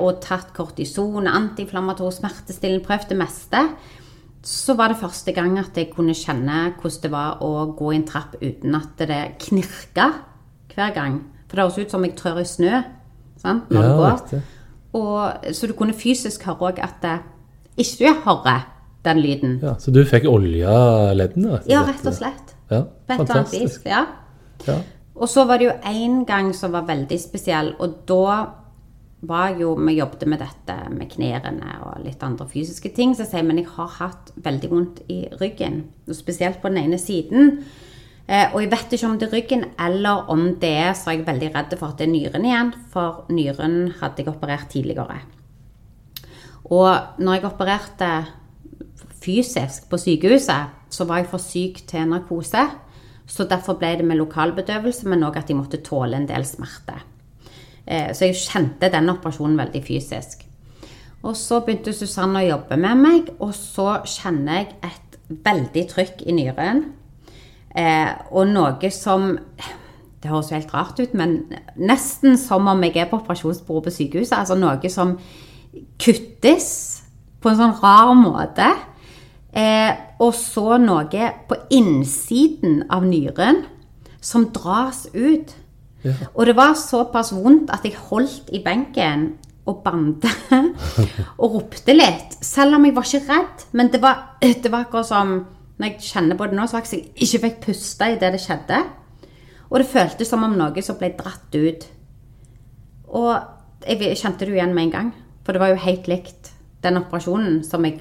og 0.00 0.20
tatt 0.24 0.52
kortison, 0.56 1.26
antiinflammator, 1.28 2.12
smertestillende, 2.14 2.84
prøvd 2.86 3.10
det 3.10 3.18
meste, 3.20 3.64
så 4.48 4.76
var 4.78 4.92
det 4.92 5.00
første 5.00 5.32
gang 5.36 5.58
at 5.60 5.76
jeg 5.76 5.90
kunne 5.92 6.14
kjenne 6.16 6.70
hvordan 6.78 7.02
det 7.02 7.10
var 7.12 7.42
å 7.44 7.50
gå 7.76 7.90
i 7.92 7.98
en 7.98 8.06
trapp 8.08 8.38
uten 8.40 8.78
at 8.78 9.02
det 9.10 9.18
knirka 9.44 10.06
hver 10.72 10.94
gang. 10.94 11.18
For 11.48 11.58
det 11.58 11.66
høres 11.66 11.78
ut 11.82 11.92
som 11.92 12.06
jeg 12.06 12.14
trør 12.16 12.40
i 12.40 12.46
snø 12.48 12.80
sant, 13.42 13.68
når 13.70 13.82
Ja, 13.82 13.88
det 13.90 13.98
går. 13.98 14.42
Og, 14.98 15.48
så 15.54 15.68
du 15.68 15.74
kunne 15.76 15.96
fysisk 15.96 16.46
høre 16.48 16.70
òg 16.70 16.80
at 16.82 17.00
det, 17.02 17.18
ikke 17.76 17.98
du 17.98 18.22
hører 18.24 18.62
den 19.04 19.20
lyden. 19.22 19.58
Ja, 19.62 19.74
Så 19.78 19.92
du 19.94 20.00
fikk 20.04 20.24
olja 20.28 21.12
leddene? 21.14 21.60
Ja, 21.68 21.82
rett 21.86 22.06
og 22.06 22.16
slett. 22.16 22.54
Ja, 22.70 22.84
annet 23.08 23.08
vis. 23.08 23.16
fantastisk. 23.18 23.86
Ja. 23.86 24.06
Ja. 24.66 24.80
Og 25.18 25.28
så 25.28 25.44
var 25.48 25.58
det 25.58 25.68
jo 25.68 25.74
én 25.90 26.24
gang 26.26 26.52
som 26.54 26.72
var 26.72 26.86
veldig 26.86 27.18
spesiell, 27.20 27.74
og 27.78 28.02
da 28.06 28.48
var 29.20 29.56
jo 29.58 29.74
Vi 29.76 29.98
jobbet 29.98 30.26
med 30.28 30.38
dette 30.38 30.76
med 30.90 31.10
knærne 31.10 31.78
og 31.82 32.04
litt 32.04 32.22
andre 32.22 32.46
fysiske 32.46 32.92
ting, 32.94 33.14
så 33.14 33.24
jeg 33.24 33.32
sier 33.32 33.46
men 33.46 33.58
jeg 33.58 33.66
har 33.74 33.88
hatt 33.98 34.32
veldig 34.36 34.70
vondt 34.70 35.00
i 35.10 35.26
ryggen. 35.40 35.84
Og 36.08 36.14
spesielt 36.14 36.60
på 36.62 36.68
den 36.68 36.84
ene 36.84 36.98
siden. 36.98 37.64
Eh, 38.28 38.52
og 38.52 38.60
jeg 38.62 38.70
vet 38.70 38.92
ikke 38.92 39.08
om 39.08 39.18
det 39.18 39.28
er 39.28 39.34
ryggen 39.34 39.64
eller 39.80 40.30
om 40.30 40.54
det 40.60 40.70
er, 40.70 40.92
så 40.94 41.10
er 41.10 41.18
jeg 41.18 41.26
veldig 41.26 41.50
redd 41.54 41.76
for 41.78 41.88
at 41.88 41.98
det 41.98 42.06
er 42.06 42.12
nyren 42.12 42.44
igjen, 42.44 42.72
for 42.92 43.24
nyren 43.32 43.78
hadde 44.00 44.22
jeg 44.22 44.28
operert 44.28 44.68
tidligere. 44.68 45.22
Og 46.68 47.18
når 47.18 47.38
jeg 47.38 47.48
opererte 47.48 48.10
fysisk 49.24 49.88
på 49.88 49.98
sykehuset, 49.98 50.74
så 50.92 51.06
var 51.08 51.22
jeg 51.22 51.30
for 51.32 51.42
syk 51.42 51.82
til 51.88 52.08
narkose. 52.08 52.66
Så 53.28 53.44
derfor 53.48 53.76
ble 53.80 53.96
det 53.98 54.06
med 54.08 54.20
lokalbedøvelse, 54.20 55.08
men 55.08 55.24
òg 55.24 55.40
at 55.40 55.48
jeg 55.50 55.56
måtte 55.58 55.80
tåle 55.84 56.16
en 56.16 56.28
del 56.28 56.44
smerte. 56.48 57.00
Eh, 57.88 58.12
Så 58.14 58.28
jeg 58.28 58.36
kjente 58.36 58.92
den 58.92 59.08
operasjonen 59.08 59.56
veldig 59.58 59.82
fysisk. 59.84 60.44
Og 61.22 61.36
så 61.36 61.60
begynte 61.64 61.92
Susanne 61.92 62.42
å 62.42 62.48
jobbe 62.48 62.76
med 62.76 63.00
meg, 63.00 63.30
og 63.40 63.54
så 63.56 63.98
kjenner 64.06 64.60
jeg 64.60 64.68
et 64.86 65.18
veldig 65.28 65.84
trykk 65.90 66.22
i 66.26 66.34
nyren. 66.36 66.84
Eh, 67.74 68.12
og 68.30 68.48
noe 68.48 68.90
som 68.90 69.38
Det 70.18 70.32
høres 70.32 70.48
jo 70.50 70.56
helt 70.56 70.72
rart 70.74 70.98
ut, 70.98 71.12
men 71.14 71.44
nesten 71.78 72.34
som 72.36 72.66
om 72.66 72.80
jeg 72.82 72.96
er 72.96 73.06
på 73.06 73.20
operasjonsbordet 73.20 73.84
på 73.84 73.90
sykehuset. 73.94 74.34
Altså 74.34 74.56
noe 74.58 74.90
som 74.90 75.12
kuttes 76.02 77.02
på 77.40 77.52
en 77.52 77.56
sånn 77.60 77.76
rar 77.78 78.10
måte. 78.18 78.66
Eh, 79.54 79.92
og 80.18 80.34
så 80.34 80.74
noe 80.82 81.30
på 81.46 81.60
innsiden 81.70 82.82
av 82.90 83.06
nyren 83.06 83.62
som 84.20 84.48
dras 84.50 85.06
ut. 85.14 85.54
Ja. 86.04 86.14
Og 86.34 86.46
det 86.46 86.54
var 86.56 86.76
såpass 86.78 87.32
vondt 87.34 87.72
at 87.74 87.84
jeg 87.86 87.98
holdt 88.08 88.50
i 88.54 88.62
benken 88.64 89.32
og 89.68 89.82
bandet 89.84 90.52
og 91.40 91.58
ropte 91.58 91.94
litt. 91.96 92.38
Selv 92.44 92.78
om 92.78 92.86
jeg 92.86 92.96
var 92.96 93.08
ikke 93.08 93.26
redd. 93.28 93.66
Men 93.76 93.92
det 93.92 94.00
var, 94.02 94.38
det 94.40 94.72
var 94.72 94.86
akkurat 94.86 95.10
som 95.10 95.38
Når 95.78 95.92
jeg 95.92 96.08
kjenner 96.08 96.34
på 96.34 96.46
det 96.50 96.56
nå, 96.58 96.64
så 96.66 96.74
var 96.74 96.88
jeg 96.90 97.04
ikke 97.14 97.38
fikk 97.44 97.58
puste 97.68 98.06
i 98.10 98.16
det 98.18 98.32
det 98.34 98.40
skjedde. 98.42 98.80
Og 99.68 99.78
det 99.78 99.86
føltes 99.86 100.26
som 100.26 100.42
om 100.42 100.56
noe 100.58 100.82
som 100.82 100.96
ble 100.98 101.12
dratt 101.14 101.54
ut. 101.54 101.84
Og 103.14 103.30
jeg 103.86 104.18
kjente 104.18 104.42
det 104.42 104.50
jo 104.50 104.58
igjen 104.58 104.74
med 104.74 104.88
en 104.88 104.94
gang. 104.96 105.12
For 105.46 105.54
det 105.54 105.62
var 105.62 105.70
jo 105.70 105.84
helt 105.84 106.08
likt 106.10 106.50
den 106.82 106.98
operasjonen 106.98 107.60
som 107.62 107.86
jeg 107.86 108.00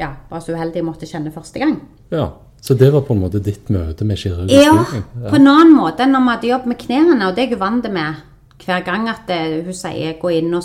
ja, 0.00 0.10
var 0.30 0.42
så 0.42 0.56
uheldig 0.56 0.82
måtte 0.84 1.06
kjenne 1.06 1.30
første 1.30 1.62
gang. 1.62 1.78
Ja. 2.10 2.26
Så 2.60 2.74
det 2.74 2.88
var 2.92 3.04
på 3.06 3.14
en 3.14 3.20
måte 3.22 3.42
ditt 3.42 3.68
møte 3.70 4.04
med 4.04 4.18
kirurgisk 4.18 4.56
Ja, 4.56 4.72
ja, 4.74 5.02
på 5.30 5.36
en 5.38 5.46
annen 5.46 5.74
måte 5.76 6.02
enn 6.02 6.14
når 6.16 6.24
vi 6.24 6.32
hadde 6.32 6.50
jobb 6.50 6.66
med 6.72 6.78
knærne, 6.80 7.28
og 7.28 7.36
det 7.36 7.44
er 7.44 7.54
jeg 7.54 7.60
vant 7.60 7.90
med 7.92 8.24
hver 8.64 8.84
gang 8.86 9.08
at 9.12 9.30
eh, 9.30 9.60
hun 9.66 9.76
sier 9.76 10.16
gå 10.20 10.32
inn 10.38 10.54
og 10.56 10.64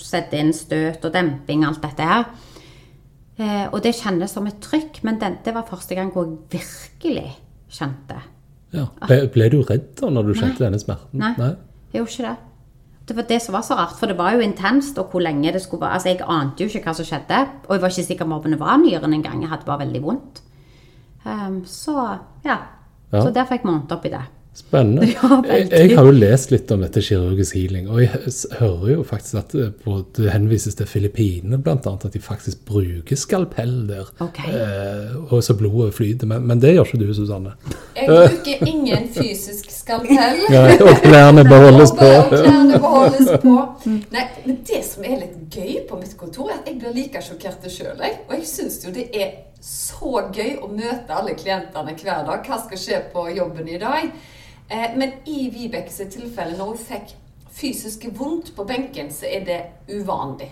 sette 0.00 0.38
inn 0.38 0.52
støt 0.54 1.04
og 1.04 1.12
demping, 1.14 1.64
alt 1.66 1.82
dette 1.82 2.06
her. 2.06 2.28
Eh, 3.40 3.64
og 3.72 3.80
det 3.82 3.96
kjennes 3.96 4.32
som 4.36 4.46
et 4.46 4.60
trykk, 4.62 5.00
men 5.06 5.18
den, 5.20 5.38
det 5.44 5.54
var 5.56 5.66
første 5.68 5.96
gang 5.96 6.12
hvor 6.12 6.28
jeg 6.28 6.60
virkelig 6.60 7.32
kjente. 7.72 8.20
Ja. 8.76 8.86
Ble, 9.08 9.24
ble 9.32 9.48
du 9.50 9.58
redd 9.66 9.90
da 9.98 10.12
når 10.12 10.30
du 10.30 10.36
kjente 10.38 10.62
denne 10.62 10.78
smerten? 10.78 11.18
Nei. 11.24 11.32
Jeg 11.90 12.02
gjorde 12.04 12.14
ikke 12.14 12.28
det. 12.28 12.36
Det 13.10 13.16
var 13.16 13.26
det 13.26 13.40
som 13.42 13.56
var 13.56 13.64
så 13.66 13.74
rart, 13.74 13.96
for 13.98 14.06
det 14.06 14.14
var 14.20 14.36
jo 14.36 14.44
intenst, 14.44 14.98
og 15.02 15.10
hvor 15.10 15.24
lenge 15.24 15.50
det 15.50 15.62
skulle 15.64 15.82
være. 15.82 15.96
Altså, 15.98 16.12
Jeg 16.12 16.20
ante 16.22 16.62
jo 16.62 16.70
ikke 16.70 16.84
hva 16.84 16.94
som 16.94 17.08
skjedde, 17.08 17.40
og 17.66 17.74
jeg 17.74 17.82
var 17.82 17.90
ikke 17.90 18.06
sikker 18.06 18.28
på 18.28 18.38
om 18.38 18.52
det 18.54 18.60
var 18.60 18.76
nyren 18.78 19.16
engang. 19.16 19.40
Jeg 19.42 19.50
hadde 19.50 19.66
bare 19.66 19.82
veldig 19.82 20.02
vondt. 20.04 20.42
Ehm, 21.26 21.62
så 21.66 21.96
ja. 22.44 22.58
Ja. 23.10 23.22
Så 23.24 23.30
der 23.34 23.48
fikk 23.48 23.64
man 23.66 23.80
ordnet 23.80 23.96
opp 23.98 24.06
i 24.06 24.12
det. 24.12 24.26
Spennende. 24.54 25.06
Ja, 25.14 25.36
jeg, 25.46 25.94
har 25.96 26.04
jo 26.04 26.12
lest 26.14 26.50
litt 26.50 26.70
om 26.74 26.82
dette 26.82 27.00
kirurgisk 27.04 27.54
healing, 27.54 27.86
og 27.90 28.00
jeg 28.02 28.32
hører 28.58 28.88
jo 28.96 29.04
faktisk 29.06 29.38
at 29.38 29.54
det 29.54 30.32
henvises 30.34 30.74
til 30.78 30.88
Filippinene 30.90 31.60
annet, 31.62 31.86
at 32.08 32.12
de 32.12 32.22
faktisk 32.22 32.64
bruker 32.66 33.16
skalpell 33.18 33.86
der, 33.88 34.10
Ok. 34.20 34.40
eh, 34.50 35.14
og 35.30 35.44
så 35.46 35.54
blodet 35.58 35.94
flyter. 35.94 36.26
Men, 36.26 36.46
men 36.50 36.62
det 36.62 36.74
gjør 36.74 36.90
ikke 36.90 37.02
du, 37.04 37.12
Susanne. 37.14 37.54
Jeg 37.96 38.08
bruker 38.10 38.66
ingen 38.66 39.06
fysisk 39.14 39.70
skalpell. 39.74 40.42
Ja, 40.54 40.64
og 40.82 40.98
klærne 41.04 41.44
beholdes 41.46 41.94
på. 41.98 42.10
Og 42.10 42.34
klærne 42.34 42.80
beholdes 42.82 43.30
på. 43.46 43.54
Nei, 44.16 44.26
men 44.48 44.58
det 44.66 44.82
som 44.86 45.06
er 45.06 45.22
litt 45.22 45.38
gøy 45.54 45.78
på 45.88 46.00
mitt 46.02 46.16
kontor, 46.18 46.50
er 46.50 46.58
at 46.58 46.72
jeg 46.72 46.80
blir 46.82 46.98
like 46.98 47.22
sjokkert 47.22 47.70
sjøl. 47.70 48.02
Og 48.02 48.34
jeg 48.34 48.50
syns 48.50 48.82
jo 48.86 48.92
det 48.94 49.08
er 49.14 49.30
så 49.60 50.26
gøy 50.32 50.56
å 50.62 50.68
møte 50.72 51.14
alle 51.14 51.34
klientene 51.38 51.94
hver 51.98 52.24
dag. 52.26 52.46
Hva 52.46 52.60
skal 52.62 52.80
skje 52.80 53.00
på 53.12 53.26
jobben 53.36 53.68
i 53.68 53.80
dag? 53.80 54.08
Eh, 54.68 54.96
men 54.96 55.18
i 55.28 55.50
Vibekes 55.52 56.00
tilfelle, 56.12 56.56
når 56.56 56.72
hun 56.72 56.80
fikk 56.80 57.14
fysisk 57.60 58.06
vondt 58.16 58.54
på 58.56 58.64
benken, 58.64 59.10
så 59.12 59.28
er 59.28 59.44
det 59.44 59.60
uvanlig. 59.90 60.48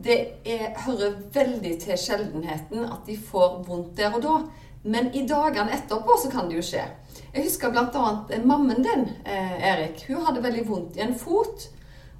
Det 0.00 0.16
er, 0.48 0.70
hører 0.86 1.18
veldig 1.34 1.74
til 1.82 1.98
sjeldenheten 2.00 2.86
at 2.86 3.04
de 3.06 3.18
får 3.20 3.60
vondt 3.66 3.96
der 3.98 4.16
og 4.16 4.24
da. 4.24 4.38
Men 4.82 5.10
i 5.12 5.26
dagene 5.28 5.74
etterpå 5.76 6.16
så 6.22 6.30
kan 6.32 6.48
det 6.48 6.56
jo 6.56 6.64
skje. 6.64 6.86
Jeg 7.34 7.44
husker 7.44 7.74
bl.a. 7.74 8.06
mammen 8.48 8.80
din, 8.80 9.04
eh, 9.28 9.58
Erik. 9.74 10.06
Hun 10.08 10.24
hadde 10.24 10.42
veldig 10.42 10.64
vondt 10.68 10.96
i 10.96 11.04
en 11.04 11.18
fot. 11.18 11.68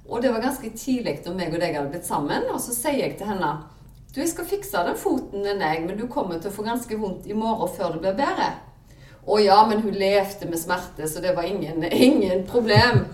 Og 0.05 0.21
det 0.21 0.29
var 0.33 0.43
ganske 0.43 0.69
tidlig 0.75 1.21
da 1.25 1.33
meg 1.33 1.53
og 1.55 1.61
deg 1.63 1.77
hadde 1.77 1.89
blitt 1.93 2.05
sammen. 2.05 2.45
Og 2.53 2.61
så 2.61 2.75
sier 2.75 2.99
jeg 3.01 3.17
til 3.17 3.31
henne 3.31 3.55
du, 4.11 4.19
jeg 4.19 4.31
skal 4.33 4.47
fikse 4.47 4.83
den 4.87 4.97
foten 4.99 5.45
din, 5.45 5.61
jeg, 5.63 5.85
men 5.85 5.97
du 5.99 6.03
kommer 6.11 6.39
til 6.39 6.51
å 6.51 6.55
få 6.55 6.65
ganske 6.67 6.97
vondt 6.99 7.29
i 7.31 7.37
morgen 7.37 7.71
før 7.71 7.95
det 7.95 8.01
blir 8.03 8.17
bedre. 8.17 8.49
Å 9.21 9.37
ja, 9.39 9.59
men 9.69 9.83
hun 9.85 9.95
levde 9.95 10.49
med 10.49 10.59
smerte, 10.59 11.07
så 11.07 11.21
det 11.23 11.35
var 11.37 11.47
ingen, 11.47 11.85
ingen 12.09 12.43
problem. 12.49 13.05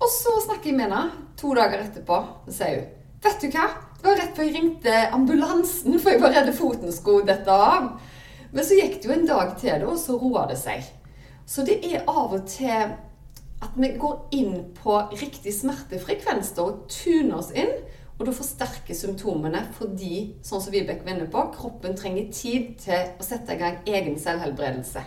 Og 0.00 0.10
så 0.10 0.34
snakker 0.44 0.70
jeg 0.70 0.76
med 0.76 0.90
henne 0.90 1.04
to 1.40 1.54
dager 1.56 1.80
etterpå. 1.86 2.20
Så 2.48 2.58
sier 2.58 2.82
hun 2.82 2.92
Vet 3.24 3.40
du 3.40 3.54
hva? 3.54 3.70
Det 3.96 4.10
var 4.10 4.18
rett 4.20 4.34
før 4.36 4.44
jeg 4.44 4.52
ringte 4.52 4.94
ambulansen, 5.16 5.94
for 5.96 6.12
jeg 6.12 6.20
var 6.20 6.34
redd 6.34 6.50
foten 6.52 6.92
skulle 6.92 7.24
dette 7.24 7.48
av. 7.48 7.86
Men 8.52 8.66
så 8.68 8.76
gikk 8.76 8.98
det 9.00 9.08
jo 9.08 9.14
en 9.14 9.24
dag 9.30 9.54
til, 9.56 9.78
da, 9.80 9.88
og 9.88 9.96
så 9.96 10.18
roa 10.20 10.42
det 10.50 10.58
seg. 10.60 10.84
Så 11.48 11.64
det 11.64 11.78
er 11.88 12.04
av 12.04 12.34
og 12.36 12.44
til 12.52 12.92
at 13.64 13.78
vi 13.80 13.94
går 13.96 14.18
inn 14.36 14.58
på 14.76 14.98
riktig 15.16 15.54
smertefrekvens 15.56 16.52
og 16.60 16.84
tuner 16.92 17.38
oss 17.40 17.48
inn. 17.56 17.72
Og 18.18 18.28
da 18.28 18.34
forsterker 18.34 18.94
symptomene 18.94 19.64
fordi, 19.74 20.36
sånn 20.46 20.62
som 20.62 20.74
Vibeke 20.74 21.06
vinner 21.06 21.26
på, 21.30 21.48
kroppen 21.56 21.96
trenger 21.98 22.30
tid 22.30 22.76
til 22.84 23.10
å 23.18 23.26
sette 23.26 23.56
i 23.56 23.60
gang 23.60 23.80
egen 23.90 24.18
selvhelbredelse. 24.22 25.02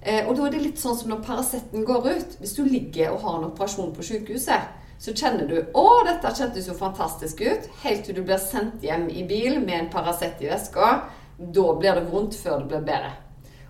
Eh, 0.00 0.22
og 0.24 0.36
da 0.38 0.46
er 0.46 0.54
det 0.54 0.62
litt 0.62 0.80
sånn 0.80 0.96
som 0.96 1.10
når 1.12 1.24
Paraceten 1.26 1.84
går 1.84 2.08
ut. 2.08 2.36
Hvis 2.40 2.54
du 2.56 2.64
ligger 2.64 3.12
og 3.12 3.22
har 3.24 3.38
en 3.38 3.48
operasjon 3.50 3.92
på 3.96 4.06
sykehuset, 4.06 4.72
så 4.98 5.12
kjenner 5.12 5.48
du 5.48 5.56
'Å, 5.60 6.04
dette 6.06 6.32
kjentes 6.36 6.68
jo 6.68 6.74
fantastisk 6.74 7.40
ut', 7.40 7.68
helt 7.82 8.04
til 8.04 8.14
du 8.14 8.22
blir 8.22 8.38
sendt 8.38 8.80
hjem 8.82 9.10
i 9.10 9.26
bil 9.28 9.60
med 9.60 9.80
en 9.80 9.90
Paracet 9.90 10.40
i 10.40 10.48
veska. 10.48 11.02
Da 11.38 11.74
blir 11.74 11.94
det 11.94 12.10
vondt 12.10 12.34
før 12.34 12.58
det 12.60 12.68
blir 12.68 12.80
bedre. 12.80 13.12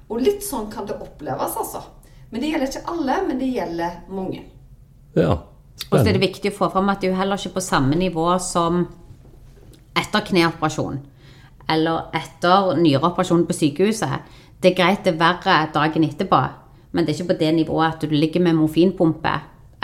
Og 0.08 0.20
litt 0.20 0.44
sånn 0.44 0.70
kan 0.70 0.86
det 0.86 1.00
oppleves, 1.00 1.56
altså. 1.56 1.82
Men 2.30 2.40
det 2.40 2.50
gjelder 2.50 2.66
ikke 2.66 2.90
alle, 2.92 3.26
men 3.26 3.38
det 3.38 3.54
gjelder 3.54 3.90
mange. 4.08 4.44
Ja, 5.16 5.45
Og 5.90 5.98
så 5.98 6.06
er 6.08 6.16
det 6.16 6.22
viktig 6.22 6.50
å 6.50 6.56
få 6.56 6.70
fram 6.72 6.88
at 6.90 7.00
det 7.00 7.10
er 7.10 7.14
jo 7.14 7.20
heller 7.20 7.40
ikke 7.40 7.58
på 7.58 7.64
samme 7.64 7.98
nivå 7.98 8.26
som 8.42 8.86
etter 9.96 10.24
kneoperasjon 10.30 10.98
eller 11.72 12.14
etter 12.14 12.76
nyreoperasjon 12.78 13.44
på 13.46 13.56
sykehuset. 13.56 14.30
Det 14.62 14.72
er 14.72 14.78
greit 14.78 15.04
det 15.04 15.14
er 15.14 15.20
verre 15.20 15.56
dagen 15.74 16.06
etterpå, 16.06 16.40
men 16.92 17.04
det 17.04 17.12
er 17.12 17.20
ikke 17.20 17.32
på 17.34 17.38
det 17.42 17.52
nivået 17.56 17.94
at 17.94 18.06
du 18.06 18.14
ligger 18.14 18.44
med 18.44 18.58
morfinpumpe 18.58 19.34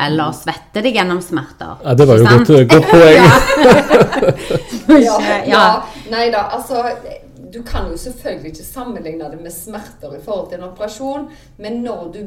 eller 0.02 0.32
svetter 0.34 0.82
deg 0.82 0.96
gjennom 0.96 1.20
smerter. 1.22 1.82
Ja, 1.84 1.94
det 1.94 2.06
var 2.08 2.18
jo 2.18 2.24
godt, 2.30 2.52
godt 2.70 2.88
poeng. 2.90 3.20
Ja, 5.06 5.18
ja. 5.46 5.66
Nei 6.10 6.26
da, 6.32 6.46
altså 6.56 6.82
Du 7.52 7.62
kan 7.66 7.90
jo 7.90 7.96
selvfølgelig 8.00 8.54
ikke 8.54 8.64
sammenligne 8.64 9.28
det 9.30 9.38
med 9.42 9.52
smerter 9.52 10.14
i 10.16 10.22
forhold 10.24 10.48
til 10.50 10.60
en 10.60 10.70
operasjon, 10.70 11.26
men 11.60 11.82
når 11.84 12.06
du 12.14 12.20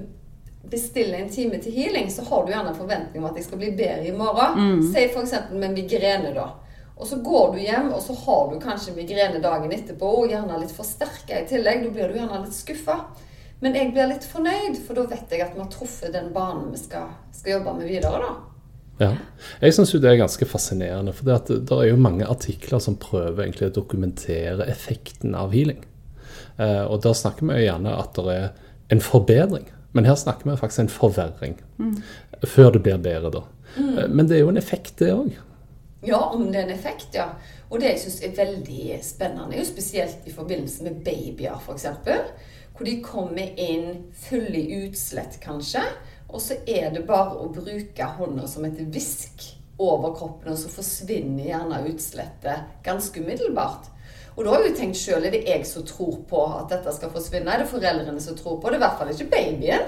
bestiller 0.72 1.20
en 1.20 1.32
time 1.32 1.60
til 1.64 1.76
healing, 1.76 2.10
så 2.12 2.26
har 2.28 2.46
du 2.46 2.54
gjerne 2.54 2.72
en 2.72 2.78
forventning 2.78 3.24
om 3.24 3.30
at 3.30 3.40
jeg 3.40 3.48
skal 3.48 3.62
bli 3.62 3.72
bedre 3.78 4.08
i 4.10 4.16
morgen. 4.16 4.80
Si 4.92 5.04
f.eks. 5.10 5.36
med 5.54 5.76
migrene, 5.76 6.34
da. 6.36 6.50
Og 6.96 7.08
så 7.10 7.20
går 7.20 7.54
du 7.54 7.60
hjem, 7.60 7.92
og 7.92 8.02
så 8.04 8.16
har 8.22 8.50
du 8.52 8.60
kanskje 8.64 8.96
migrene 8.96 9.42
dagen 9.44 9.74
etterpå, 9.76 10.12
og 10.22 10.32
gjerne 10.32 10.62
litt 10.62 10.74
forsterka 10.76 11.42
i 11.42 11.48
tillegg. 11.50 11.84
Da 11.84 11.94
blir 11.96 12.12
du 12.12 12.20
gjerne 12.22 12.42
litt 12.46 12.56
skuffa. 12.56 13.02
Men 13.64 13.76
jeg 13.76 13.92
blir 13.96 14.12
litt 14.12 14.28
fornøyd, 14.28 14.80
for 14.86 14.98
da 14.98 15.06
vet 15.12 15.32
jeg 15.32 15.44
at 15.44 15.56
vi 15.56 15.64
har 15.64 15.72
truffet 15.72 16.14
den 16.16 16.32
banen 16.36 16.70
vi 16.74 16.80
skal, 16.80 17.10
skal 17.36 17.58
jobbe 17.58 17.78
med 17.80 17.90
videre, 17.90 18.20
da. 18.24 18.36
Ja. 19.00 19.10
Jeg 19.60 19.76
syns 19.76 19.92
jo 19.92 20.00
det 20.00 20.14
er 20.14 20.22
ganske 20.22 20.48
fascinerende, 20.48 21.12
for 21.16 21.28
det, 21.28 21.58
det 21.68 21.80
er 21.80 21.90
jo 21.90 22.00
mange 22.00 22.28
artikler 22.32 22.80
som 22.84 22.96
prøver 23.00 23.44
egentlig 23.44 23.70
å 23.70 23.76
dokumentere 23.76 24.68
effekten 24.72 25.36
av 25.36 25.56
healing. 25.56 25.82
Eh, 26.56 26.84
og 26.84 27.02
da 27.04 27.12
snakker 27.16 27.48
vi 27.48 27.60
jo 27.60 27.66
gjerne 27.66 27.96
at 28.00 28.16
det 28.16 28.36
er 28.36 28.46
en 28.96 29.04
forbedring, 29.04 29.68
men 29.96 30.06
her 30.06 30.18
snakker 30.20 30.50
vi 30.50 30.58
faktisk 30.60 30.84
en 30.84 30.92
forverring. 30.92 31.58
Før 32.44 32.74
det 32.76 32.84
blir 32.84 32.98
bedre, 33.02 33.32
da. 33.32 33.44
Mm. 33.76 34.12
men 34.12 34.28
det 34.28 34.38
er 34.38 34.46
jo 34.46 34.52
en 34.54 34.60
effekt, 34.60 34.94
det 35.00 35.10
òg. 35.12 35.34
Ja, 36.06 36.20
om 36.32 36.46
det 36.52 36.60
er 36.60 36.68
en 36.68 36.76
effekt, 36.76 37.16
ja. 37.18 37.32
Og 37.70 37.82
det 37.82 37.90
jeg 37.90 38.02
syns 38.04 38.20
er 38.24 38.36
veldig 38.38 39.00
spennende, 39.04 39.56
er 39.56 39.64
jo 39.64 39.68
spesielt 39.68 40.28
i 40.28 40.34
forbindelse 40.36 40.86
med 40.86 41.02
babyer, 41.04 41.58
f.eks. 41.58 41.88
Hvor 42.76 42.88
de 42.88 43.00
kommer 43.04 43.56
inn 43.60 44.12
fulle 44.28 44.62
i 44.62 44.82
utslett, 44.86 45.40
kanskje. 45.44 45.82
Og 46.30 46.44
så 46.44 46.60
er 46.68 46.92
det 46.94 47.06
bare 47.08 47.40
å 47.40 47.50
bruke 47.56 48.12
hånda 48.20 48.48
som 48.52 48.68
et 48.68 48.80
visk 48.94 49.48
over 49.82 50.14
kroppen, 50.16 50.54
og 50.54 50.60
så 50.60 50.72
forsvinner 50.72 51.50
gjerne 51.50 51.84
utslettet 51.90 52.80
ganske 52.86 53.24
umiddelbart. 53.24 53.90
Og 54.36 54.44
da 54.44 54.52
har 54.52 54.64
jeg 54.64 54.74
jo 54.74 54.78
tenkt 54.82 55.00
sjøl, 55.00 55.24
er 55.24 55.32
det 55.32 55.46
jeg 55.48 55.68
som 55.68 55.86
tror 55.88 56.18
på 56.30 56.42
at 56.58 56.72
dette 56.74 56.92
skal 56.96 57.12
forsvinne? 57.14 57.52
Er 57.52 57.64
det 57.64 57.72
foreldrene 57.72 58.24
som 58.24 58.36
tror 58.36 58.58
på 58.60 58.72
det? 58.72 58.80
I 58.80 58.84
hvert 58.84 58.98
fall 59.00 59.14
ikke 59.14 59.30
babyen. 59.32 59.86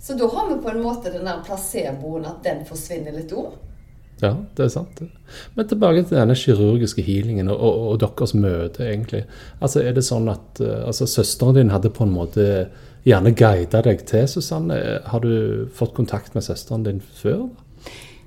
Så 0.00 0.16
da 0.16 0.28
har 0.32 0.46
vi 0.48 0.60
på 0.64 0.72
en 0.72 0.80
måte 0.80 1.12
den 1.12 1.28
der 1.28 1.42
placeboen 1.44 2.24
at 2.24 2.40
den 2.44 2.62
forsvinner 2.68 3.12
litt 3.12 3.34
òg. 3.36 3.52
Ja, 4.20 4.34
det 4.56 4.66
er 4.66 4.72
sant. 4.72 5.00
Men 5.56 5.68
tilbake 5.68 6.04
til 6.04 6.18
denne 6.18 6.36
kirurgiske 6.36 7.04
healingen 7.04 7.48
og, 7.52 7.60
og, 7.60 7.80
og 7.92 8.00
deres 8.02 8.34
møte, 8.36 8.84
egentlig. 8.88 9.24
Altså, 9.60 9.82
Er 9.84 9.96
det 9.96 10.04
sånn 10.04 10.28
at 10.32 10.60
eh, 10.60 10.84
altså, 10.88 11.08
søsteren 11.08 11.56
din 11.56 11.72
hadde 11.72 11.92
på 11.92 12.04
en 12.04 12.12
måte 12.12 12.46
gjerne 13.08 13.32
guida 13.36 13.80
deg 13.84 14.04
til 14.08 14.28
Susanne? 14.28 14.76
Har 15.08 15.24
du 15.24 15.68
fått 15.76 15.94
kontakt 15.96 16.36
med 16.36 16.44
søsteren 16.44 16.84
din 16.84 17.00
før? 17.00 17.48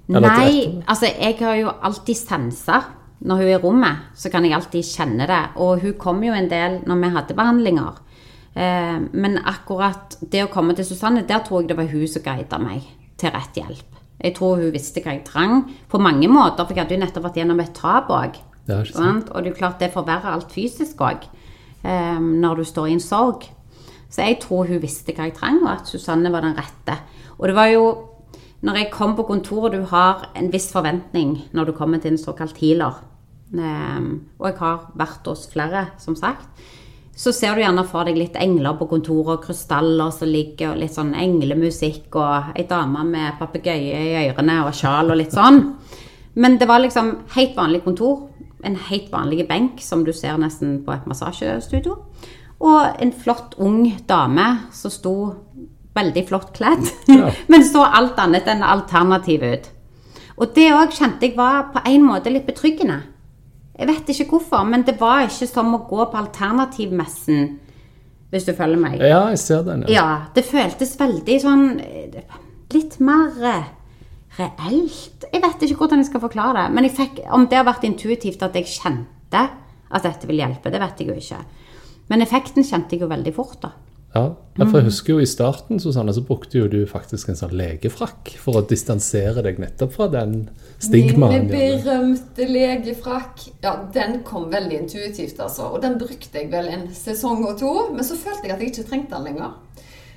Eller 0.10 0.27
Nei, 0.27 0.82
altså 0.89 1.08
jeg 1.08 1.38
har 1.39 1.58
jo 1.62 1.74
alltid 1.82 2.20
sansa 2.20 2.82
når 3.24 3.39
hun 3.39 3.48
er 3.48 3.56
i 3.56 3.62
rommet. 3.63 4.10
Så 4.15 4.32
kan 4.32 4.46
jeg 4.46 4.56
alltid 4.56 4.86
kjenne 4.88 5.27
det. 5.30 5.42
Og 5.63 5.84
hun 5.84 5.96
kom 6.00 6.24
jo 6.25 6.36
en 6.36 6.50
del 6.51 6.82
når 6.88 7.01
vi 7.01 7.13
hadde 7.15 7.38
behandlinger. 7.38 8.01
Eh, 8.53 9.00
men 9.12 9.39
akkurat 9.39 10.18
det 10.22 10.44
å 10.46 10.51
komme 10.53 10.75
til 10.77 10.88
Susanne, 10.88 11.25
der 11.27 11.44
tror 11.46 11.63
jeg 11.63 11.72
det 11.72 11.80
var 11.80 11.89
hun 11.89 12.08
som 12.10 12.25
guida 12.25 12.60
meg 12.62 12.86
til 13.18 13.34
rett 13.34 13.58
hjelp. 13.58 14.01
Jeg 14.24 14.36
tror 14.38 14.62
hun 14.62 14.74
visste 14.74 15.01
hva 15.03 15.15
jeg 15.15 15.25
trang 15.27 15.63
på 15.92 16.00
mange 16.00 16.30
måter, 16.32 16.63
for 16.63 16.75
jeg 16.75 16.86
hadde 16.86 16.96
jo 16.96 17.01
nettopp 17.01 17.27
vært 17.27 17.39
gjennom 17.42 17.63
et 17.63 17.74
tap 17.75 18.12
òg. 18.13 18.38
Og 19.34 19.44
det 19.44 19.51
er 19.51 19.58
klart 19.58 19.82
det 19.82 19.92
forverrer 19.92 20.32
alt 20.32 20.53
fysisk 20.53 21.01
òg, 21.03 21.25
eh, 21.84 22.20
når 22.20 22.62
du 22.62 22.63
står 22.68 22.92
i 22.92 22.98
en 22.98 23.03
sorg. 23.03 23.50
Så 24.13 24.22
jeg 24.22 24.39
tror 24.44 24.70
hun 24.70 24.84
visste 24.84 25.15
hva 25.15 25.27
jeg 25.27 25.36
trang, 25.39 25.63
og 25.63 25.72
at 25.74 25.89
Susanne 25.89 26.32
var 26.32 26.46
den 26.46 26.56
rette. 26.56 27.00
Og 27.39 27.50
det 27.50 27.56
var 27.58 27.72
jo 27.72 27.86
når 28.63 28.77
jeg 28.80 28.92
kom 28.94 29.15
på 29.18 29.25
kontoret, 29.27 29.74
du 29.74 29.84
har 29.92 30.30
en 30.39 30.51
viss 30.53 30.70
forventning 30.72 31.50
når 31.51 31.65
du 31.65 31.74
kommer 31.75 32.00
til 32.00 32.13
en 32.13 32.22
såkalt 32.22 32.62
healer. 32.62 33.01
Um, 33.53 34.07
og 34.41 34.48
jeg 34.50 34.57
har 34.60 34.88
vært 34.98 35.27
hos 35.29 35.45
flere, 35.51 35.88
som 36.01 36.17
sagt. 36.17 36.48
Så 37.15 37.29
ser 37.36 37.53
du 37.53 37.62
gjerne 37.62 37.83
for 37.86 38.07
deg 38.10 38.17
litt 38.17 38.38
engler 38.41 38.74
på 38.79 38.88
kontoret, 38.89 39.36
og 39.38 39.43
krystaller 39.45 40.13
som 40.15 40.31
ligger, 40.31 40.72
og 40.74 40.81
litt 40.81 40.95
sånn 40.95 41.13
englemusikk, 41.13 42.07
og 42.17 42.55
ei 42.57 42.65
dame 42.69 43.03
med 43.05 43.38
papegøye 43.38 44.00
i 44.01 44.15
ørene 44.31 44.63
og 44.65 44.74
sjal 44.77 45.13
og 45.13 45.19
litt 45.22 45.36
sånn. 45.36 45.62
Men 46.33 46.57
det 46.57 46.67
var 46.69 46.81
liksom 46.81 47.13
helt 47.36 47.53
vanlig 47.57 47.83
kontor. 47.86 48.31
En 48.65 48.79
helt 48.89 49.12
vanlig 49.13 49.45
benk, 49.45 49.81
som 49.86 50.01
du 50.07 50.13
ser 50.15 50.39
nesten 50.41 50.79
på 50.86 50.95
et 50.95 51.05
massasjestudio. 51.05 52.00
Og 52.63 53.01
en 53.03 53.13
flott, 53.13 53.53
ung 53.62 53.86
dame 54.10 54.48
som 54.74 54.93
sto 54.93 55.15
veldig 55.93 56.25
flott 56.25 56.53
kledd, 56.57 56.88
ja. 57.12 57.29
men 57.51 57.65
så 57.67 57.86
alt 57.86 58.17
annet 58.17 58.48
enn 58.50 58.65
alternativ 58.65 59.45
ut. 59.45 59.69
Og 60.41 60.53
det 60.55 60.72
òg 60.74 60.95
kjente 60.95 61.27
jeg 61.27 61.38
var 61.38 61.67
på 61.75 61.83
en 61.86 62.05
måte 62.07 62.31
litt 62.33 62.48
betryggende. 62.50 63.03
Jeg 63.74 63.89
vet 63.89 64.10
ikke 64.13 64.30
hvorfor, 64.36 64.65
men 64.70 64.84
det 64.86 65.00
var 65.00 65.25
ikke 65.25 65.48
som 65.50 65.74
å 65.74 65.84
gå 65.89 66.06
på 66.12 66.20
alternativmessen, 66.20 67.48
hvis 68.34 68.46
du 68.46 68.53
følger 68.58 68.82
meg. 68.82 69.00
Ja, 69.01 69.24
jeg 69.34 69.42
ser 69.42 69.63
den. 69.65 69.86
Ja, 69.89 69.96
ja 69.96 70.10
Det 70.36 70.46
føltes 70.46 70.96
veldig 70.98 71.39
sånn 71.42 71.65
Litt 72.74 72.96
mer 73.06 73.36
eh, 73.46 73.65
reelt. 74.39 75.25
Jeg 75.30 75.42
vet 75.44 75.65
ikke 75.65 75.84
hvordan 75.84 76.01
jeg 76.01 76.10
skal 76.10 76.24
forklare 76.24 76.63
det. 76.63 76.74
Men 76.74 76.89
fikk, 76.89 77.20
om 77.34 77.46
det 77.50 77.60
har 77.60 77.68
vært 77.68 77.86
intuitivt 77.86 78.42
at 78.46 78.56
jeg 78.58 78.72
kjente 78.72 79.44
at 79.94 80.06
dette 80.08 80.25
vil 80.30 80.42
hjelpe, 80.42 80.72
det 80.74 80.82
vet 80.82 81.01
jeg 81.03 81.12
jo 81.12 81.18
ikke. 81.22 81.42
Men 82.10 82.25
effekten 82.25 82.65
kjente 82.65 82.96
jeg 82.96 83.03
jo 83.06 83.12
veldig 83.12 83.34
fort, 83.36 83.60
da. 83.62 83.70
Ja, 84.13 84.67
for 84.67 84.77
jeg 84.77 84.86
husker 84.91 85.15
jo 85.15 85.24
I 85.24 85.25
starten 85.25 85.79
Susanne, 85.82 86.13
så 86.13 86.22
brukte 86.25 86.60
jo 86.60 86.67
du 86.70 86.84
faktisk 86.86 87.32
en 87.32 87.38
sånn 87.39 87.55
legefrakk 87.58 88.36
for 88.38 88.60
å 88.60 88.65
distansere 88.70 89.41
deg 89.46 89.58
nettopp 89.62 89.96
fra 89.96 90.08
den 90.13 90.36
stigmaen. 90.77 91.48
Min 91.48 91.50
berømte 91.50 92.46
legefrakk. 92.46 93.48
Ja, 93.65 93.74
den 93.96 94.20
kom 94.27 94.51
veldig 94.53 94.84
intuitivt, 94.84 95.41
altså. 95.41 95.72
Og 95.74 95.82
den 95.82 95.98
brukte 96.01 96.38
jeg 96.38 96.51
vel 96.53 96.70
en 96.70 96.86
sesong 96.93 97.41
og 97.48 97.58
to. 97.63 97.74
Men 97.96 98.05
så 98.05 98.20
følte 98.20 98.51
jeg 98.51 98.53
at 98.53 98.62
jeg 98.62 98.75
ikke 98.75 98.89
trengte 98.91 99.17
den 99.17 99.32
lenger. 99.32 99.58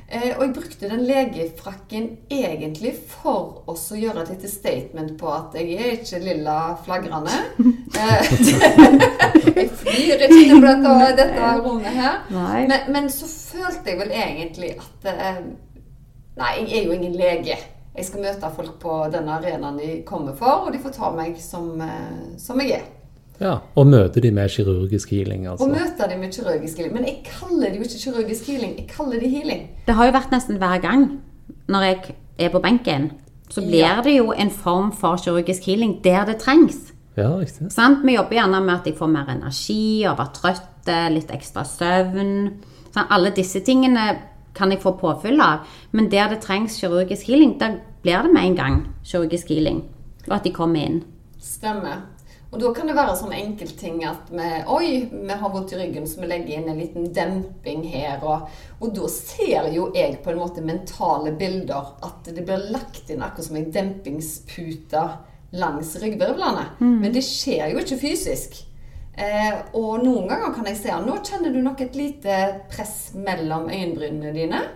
Eh, 0.09 0.37
og 0.39 0.43
jeg 0.45 0.53
brukte 0.55 0.89
den 0.89 1.01
legefrakken 1.03 2.05
egentlig 2.31 2.93
for 3.11 3.65
å 3.67 3.75
gjøre 3.75 4.23
et 4.23 4.29
lite 4.37 4.51
statement 4.51 5.17
på 5.19 5.31
at 5.35 5.57
jeg 5.59 5.73
er 5.75 5.97
ikke 5.97 6.23
lilla 6.23 6.59
flagrende. 6.87 7.43
Eh, 7.97 8.27
jeg 9.57 9.71
flyr 9.81 10.23
ikke 10.27 10.27
til 10.29 10.59
dette, 10.61 10.91
dette 11.17 11.53
rommet 11.65 11.95
her. 11.97 12.19
Men, 12.29 12.91
men, 12.93 13.07
så 13.09 13.29
følte 13.31 13.89
jeg 13.89 14.01
vel 14.03 14.11
egentlig 14.13 14.73
at 14.75 15.07
eh, 15.15 15.39
Nei, 16.37 16.51
jeg 16.59 16.83
er 16.83 16.85
jo 16.91 16.97
ingen 16.99 17.15
lege. 17.17 17.57
Jeg 17.97 18.05
skal 18.05 18.27
møte 18.27 18.51
folk 18.53 18.75
på 18.83 18.99
den 19.15 19.31
arenaen 19.33 19.79
de 19.81 19.95
kommer 20.05 20.37
for, 20.37 20.67
og 20.67 20.75
de 20.75 20.83
får 20.83 20.93
ta 20.99 21.09
meg 21.17 21.39
som, 21.41 21.81
som 22.43 22.61
jeg 22.61 22.75
er. 22.83 22.85
Ja, 23.41 23.59
Og 23.77 23.87
møter 23.87 24.21
de 24.21 24.31
med 24.31 24.49
kirurgisk 24.49 25.11
healing. 25.11 25.47
altså. 25.47 25.65
Og 25.65 25.71
møter 25.71 26.09
de 26.09 26.17
med 26.17 26.33
kirurgisk 26.33 26.77
healing. 26.77 26.95
Men 26.95 27.05
jeg 27.05 27.19
kaller 27.25 27.69
det 27.69 27.77
jo 27.77 27.83
ikke 27.83 28.01
kirurgisk 28.05 28.47
healing, 28.47 28.77
jeg 28.79 28.89
kaller 28.89 29.21
det 29.21 29.31
healing. 29.31 29.71
Det 29.87 29.95
har 29.95 30.07
jo 30.07 30.13
vært 30.13 30.33
nesten 30.33 30.57
hver 30.57 30.81
gang 30.81 31.21
når 31.69 31.81
jeg 31.83 32.15
er 32.39 32.49
på 32.49 32.61
benken, 32.63 33.11
så 33.51 33.61
blir 33.61 33.79
ja. 33.79 34.01
det 34.05 34.17
jo 34.17 34.33
en 34.33 34.51
form 34.51 34.93
for 34.93 35.17
kirurgisk 35.17 35.67
healing 35.67 36.05
der 36.05 36.25
det 36.25 36.37
trengs. 36.37 36.93
Ja, 37.17 37.39
riktig. 37.39 37.73
Sant? 37.73 38.05
Vi 38.05 38.15
jobber 38.15 38.37
gjerne 38.37 38.61
med 38.61 38.75
at 38.75 38.87
jeg 38.87 38.97
får 38.99 39.07
mer 39.07 39.29
energi, 39.33 40.05
og 40.09 40.19
være 40.19 40.35
trøtt, 40.35 40.91
litt 41.13 41.31
ekstra 41.35 41.65
søvn. 41.65 42.33
Sant? 42.93 43.09
alle 43.11 43.33
disse 43.37 43.61
tingene 43.61 44.19
kan 44.57 44.73
jeg 44.73 44.81
få 44.83 44.97
påfyll 45.01 45.41
av. 45.41 45.65
Men 45.93 46.11
der 46.11 46.29
det 46.33 46.43
trengs 46.45 46.81
kirurgisk 46.81 47.27
healing, 47.27 47.57
der 47.61 47.79
blir 48.03 48.23
det 48.23 48.33
med 48.33 48.43
en 48.43 48.57
gang 48.57 48.77
kirurgisk 49.05 49.49
healing. 49.49 49.85
Og 50.29 50.37
at 50.37 50.45
de 50.45 50.53
kommer 50.53 50.81
inn. 50.81 51.03
Stemmer. 51.41 52.05
Og 52.57 52.63
da 52.63 52.71
kan 52.73 52.89
det 52.89 52.95
være 52.97 53.15
sånn 53.19 53.35
enkeltting 53.37 53.99
at 54.09 54.31
vi 54.33 54.45
Oi, 54.73 54.87
vi 55.13 55.35
har 55.37 55.51
vondt 55.53 55.75
i 55.75 55.81
ryggen, 55.83 56.07
så 56.09 56.23
vi 56.23 56.31
legger 56.31 56.55
inn 56.57 56.71
en 56.73 56.79
liten 56.81 57.11
demping 57.13 57.83
her. 57.93 58.25
Og, 58.25 58.47
og 58.81 58.95
da 58.97 59.11
ser 59.13 59.69
jo 59.75 59.91
jeg 59.93 60.23
på 60.25 60.33
en 60.33 60.41
måte 60.41 60.65
mentale 60.65 61.35
bilder 61.37 61.93
at 62.09 62.33
det 62.33 62.47
blir 62.49 62.65
lagt 62.73 63.13
inn 63.13 63.21
akkurat 63.21 63.51
som 63.51 63.61
en 63.61 63.69
dempingspute 63.77 65.05
langs 65.61 65.93
ryggvirvlene. 66.01 66.65
Mm. 66.81 66.97
Men 67.05 67.13
det 67.13 67.27
skjer 67.29 67.75
jo 67.75 67.85
ikke 67.85 68.01
fysisk. 68.07 68.63
Eh, 69.13 69.53
og 69.77 70.01
noen 70.01 70.25
ganger 70.33 70.57
kan 70.57 70.73
jeg 70.73 70.81
se 70.81 70.97
at 70.97 71.05
nå 71.05 71.21
kjenner 71.29 71.53
du 71.53 71.61
nok 71.61 71.85
et 71.85 72.01
lite 72.01 72.43
press 72.73 73.11
mellom 73.21 73.69
øyenbrynene 73.69 74.33
dine. 74.33 74.67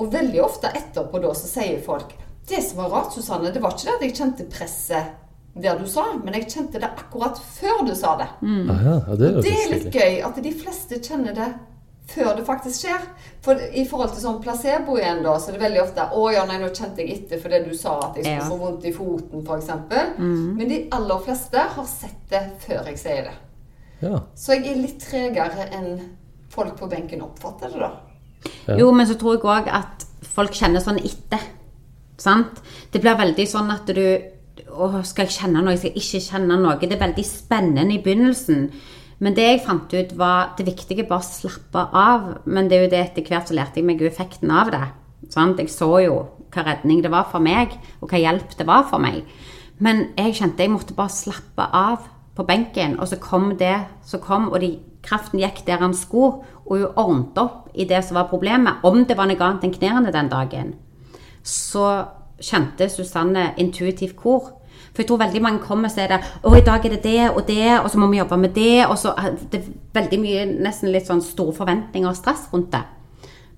Og 0.00 0.08
veldig 0.08 0.40
ofte 0.40 0.72
etterpå 0.72 1.20
da 1.20 1.36
så 1.36 1.52
sier 1.58 1.82
folk 1.84 2.16
Det 2.48 2.64
som 2.64 2.80
var 2.80 2.94
rart, 2.96 3.12
Susanne, 3.12 3.52
det 3.52 3.60
var 3.60 3.76
ikke 3.76 3.90
det 3.90 3.98
at 3.98 4.06
jeg 4.08 4.16
kjente 4.16 4.54
presset 4.56 5.18
der 5.54 5.78
du 5.78 5.86
sa, 5.90 6.04
men 6.24 6.36
jeg 6.38 6.46
kjente 6.50 6.78
det 6.78 6.86
akkurat 6.86 7.38
før 7.38 7.82
du 7.88 7.94
sa 7.98 8.14
det. 8.20 8.28
Mm. 8.42 8.70
Ah, 8.70 8.84
ja, 8.86 9.16
det, 9.18 9.30
er 9.30 9.42
det 9.42 9.54
er 9.56 9.72
litt 9.74 9.90
gøy 9.94 10.20
at 10.28 10.38
de 10.44 10.52
fleste 10.54 11.00
kjenner 11.02 11.34
det 11.34 11.48
før 12.10 12.32
det 12.36 12.44
faktisk 12.46 12.84
skjer. 12.84 13.04
For 13.44 13.58
I 13.58 13.84
forhold 13.88 14.14
til 14.14 14.24
sånn 14.24 14.40
placebo 14.42 14.96
igjen, 14.98 15.22
da, 15.26 15.36
så 15.38 15.50
er 15.50 15.58
det 15.58 15.64
veldig 15.64 15.82
ofte 15.82 16.06
'Å 16.06 16.24
ja, 16.34 16.46
nei, 16.46 16.58
nå 16.62 16.70
kjente 16.74 17.02
jeg 17.02 17.18
etter 17.18 17.42
fordi 17.42 17.62
du 17.66 17.74
sa 17.76 17.98
at 17.98 18.18
jeg 18.18 18.26
skulle 18.26 18.42
ja. 18.42 18.48
få 18.48 18.58
vondt 18.62 18.86
i 18.86 18.94
foten', 18.94 19.44
f.eks. 19.46 19.70
Mm. 20.18 20.56
Men 20.58 20.72
de 20.72 20.80
aller 20.96 21.24
fleste 21.26 21.66
har 21.76 21.86
sett 21.90 22.20
det 22.30 22.44
før 22.66 22.90
jeg 22.90 22.98
sier 22.98 23.30
det. 23.30 23.36
Ja. 24.00 24.22
Så 24.34 24.56
jeg 24.56 24.70
er 24.70 24.80
litt 24.80 25.00
tregere 25.02 25.68
enn 25.76 25.90
folk 26.50 26.78
på 26.78 26.88
benken 26.90 27.22
oppfatter 27.22 27.74
det, 27.74 27.80
da. 27.80 27.92
Ja. 28.66 28.78
Jo, 28.80 28.90
men 28.96 29.06
så 29.06 29.18
tror 29.20 29.36
jeg 29.36 29.44
òg 29.44 29.68
at 29.68 30.06
folk 30.24 30.54
kjenner 30.56 30.82
sånn 30.82 31.02
etter. 31.02 31.42
Sant? 32.20 32.60
Det 32.92 33.00
blir 33.00 33.18
veldig 33.18 33.46
sånn 33.48 33.70
at 33.72 33.88
du 33.96 34.04
å, 34.68 34.90
skal 35.06 35.28
jeg 35.28 35.36
kjenne 35.38 35.62
noe, 35.64 35.76
Skal 35.78 35.92
jeg 35.92 36.02
ikke 36.02 36.24
kjenne 36.26 36.58
noe. 36.60 36.78
Det 36.80 36.96
er 36.96 37.04
veldig 37.06 37.26
spennende 37.26 37.94
i 37.94 38.02
begynnelsen. 38.02 38.70
Men 39.20 39.36
det 39.36 39.44
jeg 39.44 39.62
fant 39.66 39.92
ut, 39.92 40.12
var 40.16 40.54
det 40.56 40.66
viktige 40.66 41.04
bare 41.08 41.26
slappe 41.26 41.86
av. 41.92 42.42
Men 42.44 42.68
det 42.68 42.78
er 42.78 42.84
jo 42.84 42.92
det 42.94 43.00
etter 43.04 43.26
hvert 43.28 43.50
så 43.50 43.56
lærte 43.56 43.80
jeg 43.80 43.88
meg 43.88 44.02
effekten 44.02 44.50
av 44.50 44.72
det. 44.72 44.86
Sant? 45.32 45.60
Jeg 45.60 45.72
så 45.72 45.90
jo 46.04 46.20
hva 46.50 46.64
redning 46.66 47.02
det 47.04 47.12
var 47.12 47.28
for 47.30 47.42
meg, 47.42 47.76
og 48.00 48.10
hva 48.10 48.18
hjelp 48.18 48.56
det 48.58 48.66
var 48.66 48.86
for 48.90 49.02
meg. 49.02 49.22
Men 49.78 50.08
jeg 50.18 50.36
kjente 50.40 50.64
jeg 50.64 50.72
måtte 50.72 50.96
bare 50.96 51.12
slappe 51.14 51.66
av 51.72 52.08
på 52.36 52.46
benken, 52.48 52.98
og 53.00 53.08
så 53.10 53.20
kom 53.20 53.52
det 53.60 53.76
som 54.06 54.22
kom, 54.24 54.48
og 54.50 54.60
de, 54.64 54.74
kraften 55.04 55.40
gikk 55.40 55.62
der 55.66 55.80
han 55.80 55.94
skulle, 55.96 56.42
og 56.66 56.72
hun 56.76 56.98
ordnet 57.00 57.38
opp 57.40 57.70
i 57.74 57.86
det 57.88 58.02
som 58.06 58.18
var 58.18 58.28
problemet. 58.32 58.82
Om 58.84 59.04
det 59.08 59.16
var 59.18 59.30
noe 59.30 59.44
annet 59.46 59.66
enn 59.66 59.76
knærne 59.76 60.12
den 60.14 60.30
dagen, 60.32 60.74
så 61.42 61.86
kjente 62.40 62.88
Susanne 62.88 63.52
intuitivt 63.60 64.18
hvor. 64.20 64.56
For 64.90 65.02
jeg 65.02 65.10
tror 65.10 65.20
veldig 65.22 65.42
mange 65.42 65.62
kommer 65.62 65.90
og 65.90 65.94
sier 65.94 66.10
det. 66.10 66.20
Og 66.42 66.56
i 66.58 66.64
dag 66.66 66.84
er 66.86 66.96
det 66.96 67.02
det 67.04 67.28
og 67.30 67.44
det, 67.48 67.68
og 67.78 67.90
så 67.90 68.00
må 68.00 68.08
vi 68.10 68.18
jobbe 68.18 68.36
med 68.36 68.54
det.' 68.54 68.88
Og 68.88 68.98
så 68.98 69.14
er 69.16 69.36
det 69.52 69.62
veldig 69.94 70.20
mye, 70.20 70.46
nesten 70.64 70.90
litt 70.90 71.06
sånn 71.06 71.22
store 71.22 71.54
forventninger 71.54 72.08
og 72.08 72.16
stress 72.16 72.48
rundt 72.52 72.72
det. 72.72 72.82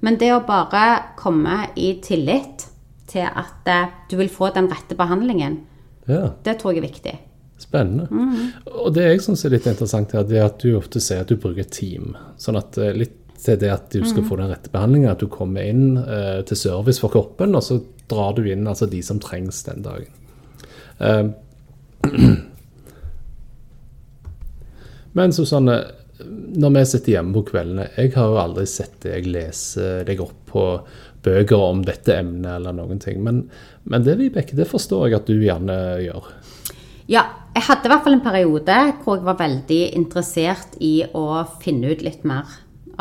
Men 0.01 0.19
det 0.19 0.33
å 0.35 0.45
bare 0.47 1.15
komme 1.17 1.69
i 1.79 1.95
tillit 2.03 2.67
til 3.07 3.29
at 3.29 3.69
uh, 3.69 3.93
du 4.11 4.17
vil 4.17 4.29
få 4.29 4.51
den 4.55 4.69
rette 4.71 4.97
behandlingen, 4.99 5.61
ja. 6.09 6.33
det 6.45 6.59
tror 6.59 6.75
jeg 6.75 6.83
er 6.83 6.89
viktig. 6.89 7.15
Spennende. 7.63 8.09
Mm. 8.11 8.49
Og 8.83 8.95
det 8.95 9.05
jeg 9.07 9.23
syns 9.23 9.45
er 9.45 9.55
litt 9.55 9.67
interessant 9.71 10.13
her, 10.13 10.25
det 10.27 10.41
er 10.41 10.49
at 10.49 10.59
du 10.59 10.75
ofte 10.75 11.01
sier 11.01 11.23
at 11.23 11.31
du 11.31 11.37
bruker 11.39 11.69
team. 11.71 12.17
Sånn 12.37 12.59
at 12.59 12.79
uh, 12.83 12.91
litt 12.91 13.22
til 13.43 13.59
det 13.61 13.71
at 13.75 13.91
du 13.93 14.03
skal 14.05 14.23
mm. 14.23 14.29
få 14.29 14.39
den 14.41 14.53
rette 14.53 14.71
behandlingen, 14.73 15.11
at 15.13 15.23
du 15.23 15.29
kommer 15.31 15.67
inn 15.67 15.97
uh, 15.99 16.41
til 16.47 16.59
service 16.59 17.03
for 17.03 17.13
kroppen, 17.13 17.57
og 17.59 17.65
så 17.67 17.81
drar 18.11 18.37
du 18.37 18.45
inn 18.47 18.69
altså 18.69 18.87
de 18.91 19.03
som 19.05 19.21
trengs 19.23 19.63
den 19.67 19.85
dagen. 19.87 20.13
Uh, 21.03 21.31
Men 25.13 25.33
Susanne, 25.37 25.77
når 26.57 26.71
vi 26.77 26.83
sitter 26.89 27.13
hjemme 27.17 27.35
på 27.37 27.43
kveldene 27.51 27.85
Jeg 27.99 28.13
har 28.15 28.31
jo 28.31 28.39
aldri 28.41 28.65
sett 28.71 29.03
deg 29.05 29.27
lese 29.29 30.03
deg 30.09 30.21
opp 30.23 30.39
på 30.53 30.63
bøker 31.23 31.59
om 31.61 31.83
dette 31.87 32.17
emnet 32.17 32.57
eller 32.57 32.75
noen 32.77 33.01
ting. 33.03 33.21
Men, 33.25 33.45
men 33.85 34.07
det 34.07 34.17
Vibeke, 34.19 34.57
det 34.59 34.69
forstår 34.71 35.09
jeg 35.09 35.19
at 35.21 35.29
du 35.31 35.37
gjerne 35.43 35.77
gjør. 36.03 36.31
Ja, 37.11 37.27
jeg 37.53 37.67
hadde 37.67 37.89
i 37.89 37.93
hvert 37.93 38.05
fall 38.07 38.17
en 38.17 38.25
periode 38.25 38.79
hvor 39.03 39.19
jeg 39.19 39.27
var 39.27 39.39
veldig 39.41 39.81
interessert 39.99 40.77
i 40.83 41.03
å 41.15 41.43
finne 41.63 41.93
ut 41.93 42.05
litt 42.05 42.25
mer 42.29 42.49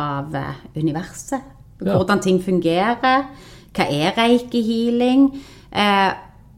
av 0.02 0.36
eh, 0.36 0.60
universet. 0.76 1.48
Hvordan 1.82 2.20
ja. 2.20 2.24
ting 2.24 2.42
fungerer. 2.44 3.30
Hva 3.72 3.88
er 3.88 4.18
reiki-healing? 4.18 5.30
Eh, 5.72 6.12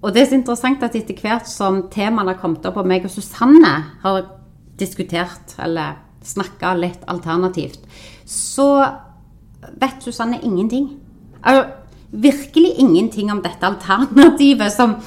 og 0.03 0.11
det 0.11 0.23
er 0.23 0.31
så 0.31 0.39
interessant 0.39 0.83
at 0.83 0.95
etter 0.99 1.19
hvert 1.23 1.47
som 1.47 1.85
temaene 1.93 2.33
har 2.33 2.41
kommet 2.41 2.65
opp, 2.67 2.81
og 2.81 2.89
meg 2.89 3.05
og 3.07 3.13
Susanne 3.13 3.75
har 4.03 4.25
diskutert 4.79 5.53
eller 5.63 5.99
snakka 6.23 6.73
litt 6.79 7.05
alternativt, 7.11 7.79
så 8.27 8.67
vet 9.79 10.03
Susanne 10.03 10.41
ingenting. 10.43 10.89
Altså, 11.43 11.69
virkelig 12.13 12.75
ingenting 12.77 13.31
om 13.31 13.41
dette 13.43 13.65
alternativet 13.65 14.73
som 14.73 14.97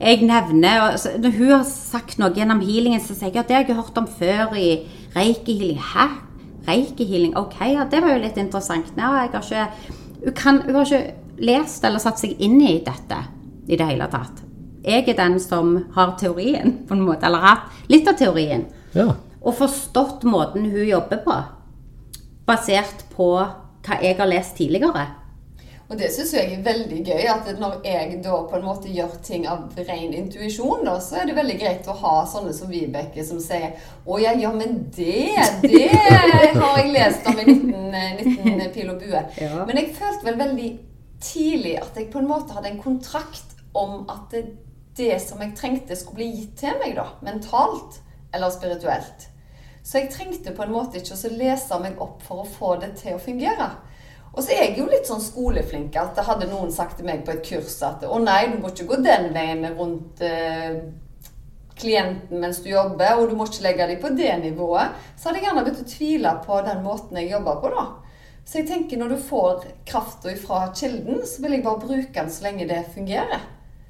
jeg 0.00 0.24
nevner. 0.26 0.96
Når 1.20 1.36
hun 1.36 1.52
har 1.52 1.66
sagt 1.68 2.18
noe 2.20 2.34
gjennom 2.36 2.62
healingen, 2.64 3.00
så 3.00 3.14
sier 3.16 3.32
jeg 3.32 3.44
at 3.44 3.50
det 3.50 3.58
har 3.58 3.68
jeg 3.68 3.78
hørt 3.78 4.00
om 4.00 4.08
før 4.08 4.56
i 4.58 4.70
reikehealing. 5.16 5.80
Hæ? 5.80 6.08
Reiki-healing. 6.66 7.36
Ok, 7.38 7.60
ja, 7.72 7.86
det 7.90 8.02
var 8.04 8.14
jo 8.14 8.22
litt 8.24 8.40
interessant. 8.40 8.90
Ja, 8.98 9.12
jeg 9.22 9.32
har 9.32 9.44
ikke, 9.44 9.66
hun, 10.24 10.34
kan, 10.36 10.60
hun 10.66 10.80
har 10.80 10.90
ikke 10.90 11.44
lest 11.46 11.84
eller 11.84 12.02
satt 12.02 12.20
seg 12.22 12.36
inn 12.42 12.58
i 12.62 12.78
dette 12.84 13.20
i 13.66 13.78
det 13.78 13.88
hele 13.88 14.08
tatt. 14.12 14.42
Jeg 14.86 15.08
er 15.10 15.18
den 15.18 15.40
som 15.42 15.76
har 15.96 16.14
teorien, 16.20 16.76
på 16.86 16.94
en 16.94 17.02
måte, 17.02 17.26
eller 17.26 17.42
hatt 17.42 17.90
litt 17.90 18.06
av 18.06 18.18
teorien. 18.18 18.66
Ja. 18.94 19.10
Og 19.42 19.56
forstått 19.58 20.22
måten 20.26 20.68
hun 20.70 20.86
jobber 20.86 21.22
på, 21.24 21.36
basert 22.46 23.06
på 23.14 23.30
hva 23.36 23.98
jeg 24.02 24.18
har 24.18 24.30
lest 24.30 24.56
tidligere. 24.58 25.08
Og 25.86 25.94
det 26.00 26.08
syns 26.10 26.32
jeg 26.34 26.50
er 26.50 26.62
veldig 26.66 26.98
gøy, 27.06 27.28
at 27.30 27.48
når 27.60 27.76
jeg 27.86 28.16
da 28.24 28.40
på 28.50 28.58
en 28.58 28.64
måte 28.66 28.90
gjør 28.90 29.12
ting 29.22 29.44
av 29.46 29.68
ren 29.78 30.16
intuisjon, 30.18 30.82
da, 30.86 30.96
så 31.02 31.20
er 31.20 31.28
det 31.28 31.36
veldig 31.36 31.58
greit 31.60 31.86
å 31.86 31.94
ha 32.00 32.14
sånne 32.26 32.54
som 32.56 32.72
Vibeke 32.72 33.22
som 33.26 33.38
sier 33.42 33.76
Å 34.02 34.18
ja, 34.18 34.32
ja, 34.34 34.50
men 34.54 34.80
det, 34.96 35.36
det 35.62 35.92
har 35.94 36.80
jeg 36.80 36.90
lest 36.90 37.30
om 37.30 37.38
i 37.38 37.46
19, 37.46 38.42
19 38.42 38.74
Pil 38.74 38.90
og 38.90 38.98
bue. 38.98 39.22
Ja. 39.38 39.62
Men 39.68 39.78
jeg 39.78 39.94
følte 39.94 40.26
vel 40.26 40.40
veldig 40.42 40.70
tidlig 41.22 41.76
at 41.80 41.96
jeg 41.96 42.10
på 42.10 42.18
en 42.20 42.30
måte 42.32 42.56
hadde 42.56 42.74
en 42.74 42.82
kontrakt 42.82 43.54
om 43.76 44.02
at 44.10 44.26
det, 44.34 44.42
det 44.98 45.14
som 45.22 45.40
jeg 45.44 45.54
trengte, 45.56 45.96
skulle 45.96 46.24
bli 46.24 46.32
gitt 46.32 46.58
til 46.64 46.76
meg, 46.82 46.96
da. 46.98 47.12
Mentalt 47.24 48.00
eller 48.34 48.50
spirituelt. 48.50 49.30
Så 49.86 50.00
jeg 50.00 50.10
trengte 50.10 50.50
på 50.50 50.64
en 50.64 50.74
måte 50.74 50.98
ikke 50.98 51.14
å 51.14 51.36
lese 51.38 51.78
meg 51.78 52.00
opp 52.02 52.24
for 52.26 52.42
å 52.42 52.48
få 52.56 52.74
det 52.82 52.96
til 52.98 53.14
å 53.14 53.22
fungere. 53.22 53.70
Og 54.36 54.44
så 54.44 54.52
er 54.52 54.66
jeg 54.66 54.76
jo 54.82 54.86
litt 54.90 55.08
sånn 55.08 55.22
skoleflink. 55.24 55.96
at 55.96 56.14
det 56.16 56.26
hadde 56.26 56.50
noen 56.50 56.70
sagt 56.72 56.98
til 56.98 57.08
meg 57.08 57.24
på 57.24 57.32
et 57.32 57.44
kurs 57.46 57.80
at 57.82 58.04
å 58.04 58.20
nei, 58.20 58.52
du 58.52 58.58
må 58.60 58.68
ikke 58.68 58.88
gå 58.90 59.00
den 59.00 59.30
veien 59.32 59.64
rundt 59.78 60.20
eh, 60.20 60.82
klienten 61.76 62.40
mens 62.40 62.60
du 62.64 62.68
jobber, 62.68 63.16
og 63.16 63.30
du 63.30 63.36
må 63.36 63.46
ikke 63.48 63.64
legge 63.64 63.86
deg 63.88 64.02
på 64.02 64.12
det 64.16 64.34
nivået. 64.42 64.92
Så 65.16 65.28
hadde 65.30 65.40
jeg 65.40 65.48
gjerne 65.48 65.64
begynt 65.64 65.80
å 65.84 65.88
tvile 65.94 66.34
på 66.44 66.60
den 66.68 66.84
måten 66.84 67.20
jeg 67.20 67.32
jobber 67.32 67.62
på, 67.62 67.72
da. 67.72 67.86
Så 68.46 68.60
jeg 68.60 68.68
tenker 68.68 69.00
når 69.00 69.14
du 69.14 69.18
får 69.26 69.64
krafta 69.88 70.36
fra 70.38 70.66
kilden, 70.76 71.24
så 71.26 71.42
vil 71.42 71.56
jeg 71.56 71.64
bare 71.64 71.82
bruke 71.82 72.14
den 72.20 72.30
så 72.30 72.46
lenge 72.46 72.68
det 72.68 72.84
fungerer. 72.94 73.48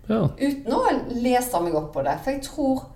ja. 0.09 0.23
Uten 0.39 0.73
å 0.73 0.85
lese 1.11 1.61
meg 1.61 1.75
opp 1.75 1.91
på 1.93 2.07
det. 2.07 2.15
For 2.23 2.37
jeg 2.37 2.47
tror 2.47 2.87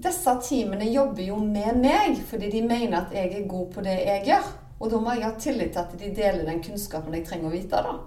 disse 0.00 0.32
teamene 0.46 0.86
jobber 0.88 1.26
jo 1.26 1.36
med 1.42 1.82
meg 1.82 2.22
fordi 2.30 2.48
de 2.54 2.62
mener 2.64 3.02
at 3.02 3.12
jeg 3.12 3.34
er 3.36 3.48
god 3.50 3.66
på 3.74 3.84
det 3.84 3.98
jeg 3.98 4.28
gjør. 4.30 4.46
Og 4.80 4.88
da 4.90 5.00
må 5.00 5.12
jeg 5.12 5.26
ha 5.26 5.34
tillit 5.36 5.74
til 5.74 5.82
at 5.82 5.98
de 6.00 6.14
deler 6.16 6.46
den 6.48 6.62
kunnskapen 6.64 7.14
jeg 7.18 7.26
trenger 7.28 7.50
å 7.50 7.52
vite. 7.52 7.82
da. 7.84 7.98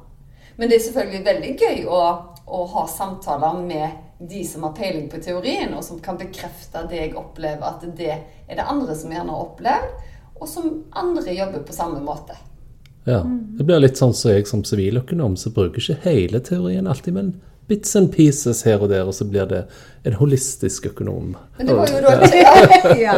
Men 0.58 0.70
det 0.70 0.78
er 0.78 0.86
selvfølgelig 0.88 1.26
veldig 1.26 1.52
gøy 1.62 1.86
å, 1.90 2.02
å 2.46 2.64
ha 2.74 2.88
samtaler 2.90 3.62
med 3.66 4.30
de 4.30 4.44
som 4.48 4.66
har 4.66 4.74
peiling 4.78 5.10
på 5.12 5.20
teorien, 5.22 5.74
og 5.74 5.84
som 5.86 6.00
kan 6.02 6.18
bekrefte 6.18 6.86
det 6.90 7.00
jeg 7.00 7.16
opplever 7.20 7.66
at 7.68 7.86
det 7.98 8.12
er 8.14 8.58
det 8.58 8.66
andre 8.66 8.96
som 8.98 9.12
gjerne 9.12 9.34
har 9.34 9.46
opplevd, 9.48 10.10
og 10.40 10.50
som 10.50 10.70
andre 10.98 11.36
jobber 11.36 11.66
på 11.68 11.76
samme 11.76 12.02
måte. 12.04 12.38
ja. 13.06 13.22
Det 13.58 13.66
blir 13.68 13.82
litt 13.84 14.00
sånn 14.00 14.14
som 14.18 14.32
jeg 14.32 14.48
som 14.50 14.64
siviløkonom, 14.66 15.36
så 15.38 15.52
bruker 15.54 15.82
ikke 15.82 16.10
hele 16.10 16.42
teorien 16.42 16.88
alltid, 16.88 17.14
men 17.18 17.34
bits 17.68 17.96
and 17.96 18.12
pieces 18.12 18.62
her 18.68 18.82
og 18.84 18.90
der, 18.90 19.04
og 19.08 19.14
så 19.14 19.26
blir 19.26 19.46
det 19.50 19.64
en 20.06 20.14
holistisk 20.20 20.86
økonom. 20.90 21.36
Men 21.58 21.68
det 21.68 21.76
var 21.78 21.88
jo 21.88 22.02
da 22.04 22.92
ja, 23.00 23.14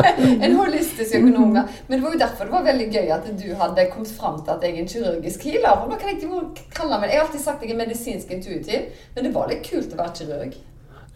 en 0.45 0.55
holistisk 0.55 1.15
økonom. 1.17 1.55
ja. 1.55 1.63
Men 1.88 1.97
det 1.99 2.03
var 2.05 2.13
jo 2.13 2.19
derfor 2.19 2.45
det 2.45 2.53
var 2.53 2.63
veldig 2.67 2.88
gøy 2.93 3.10
at 3.15 3.25
du 3.41 3.47
hadde 3.62 3.88
kommet 3.93 4.12
fram 4.19 4.38
til 4.45 4.51
at 4.53 4.63
jeg 4.63 4.75
er 4.75 4.84
en 4.84 4.88
kirurgisk 4.93 5.43
healer. 5.49 5.81
Og 5.81 5.89
nå 5.89 5.97
kan 5.97 6.10
jeg 6.13 6.17
ikke 6.21 6.69
kalle 6.77 6.99
meg 7.01 7.10
Jeg 7.10 7.19
har 7.19 7.25
alltid 7.27 7.43
sagt 7.47 7.63
jeg 7.65 7.71
er 7.73 7.81
medisinsk 7.81 8.31
intuitiv, 8.31 8.79
men 9.15 9.25
det 9.25 9.34
var 9.34 9.49
litt 9.49 9.65
kult 9.69 9.93
å 9.97 10.01
være 10.03 10.13
kirurg. 10.21 10.55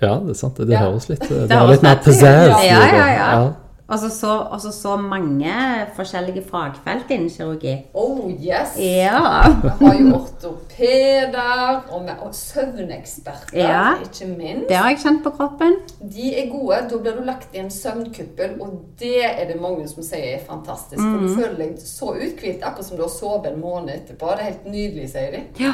Ja, 0.02 0.14
det 0.26 0.30
er 0.34 0.40
sant. 0.40 0.58
Det 0.58 0.70
Ja. 0.74 0.80
høres 0.88 1.10
litt 1.10 1.20
Det 1.30 1.48
Det 1.50 1.58
har 1.58 1.68
litt 1.68 1.82
mer 1.84 1.96
høres 1.96 2.06
pizzazz. 2.06 2.50
Ja, 2.50 2.62
i 2.64 2.96
ja, 2.98 3.08
ja. 3.14 3.54
Og 3.90 4.00
så 4.14 4.30
altså 4.54 4.70
så 4.72 4.96
mange 5.02 5.54
forskjellige 5.96 6.44
fagfelt 6.46 7.10
innen 7.12 7.30
kirurgi. 7.34 7.72
Oh 7.98 8.30
yes! 8.30 8.76
Ja. 8.78 9.48
Vi 9.64 9.86
har 9.86 9.96
jo 9.98 10.12
ortopeder 10.20 11.82
og, 11.92 12.04
med, 12.06 12.14
og 12.22 12.36
søvneksperter, 12.36 13.58
Ja. 13.58 13.96
ikke 14.02 14.28
minst. 14.38 14.68
Det 14.70 14.78
har 14.78 14.90
jeg 14.90 15.00
kjent 15.02 15.24
på 15.24 15.30
kroppen. 15.40 15.74
De 16.14 16.28
er 16.38 16.52
gode. 16.52 16.84
Da 16.92 16.98
blir 17.02 17.18
du 17.18 17.24
lagt 17.26 17.56
i 17.56 17.64
en 17.64 17.72
søvnkuppel, 17.72 18.62
og 18.62 18.78
det 19.00 19.26
er 19.26 19.48
det 19.54 19.58
mange 19.62 19.88
som 19.90 20.04
sier 20.06 20.36
er 20.38 20.46
fantastisk. 20.46 21.02
For 21.02 21.26
du 21.26 21.34
føler 21.36 21.58
deg 21.64 21.82
så 21.82 22.14
uthvilt, 22.14 22.62
akkurat 22.64 22.86
som 22.86 22.98
du 22.98 23.04
har 23.08 23.14
sovet 23.18 23.50
en 23.54 23.60
måned 23.62 23.94
etterpå. 23.96 24.36
Det 24.36 24.40
er 24.46 24.52
helt 24.52 24.66
nydelig, 24.70 25.10
sier 25.16 25.32
de. 25.34 25.44
Ja. 25.66 25.74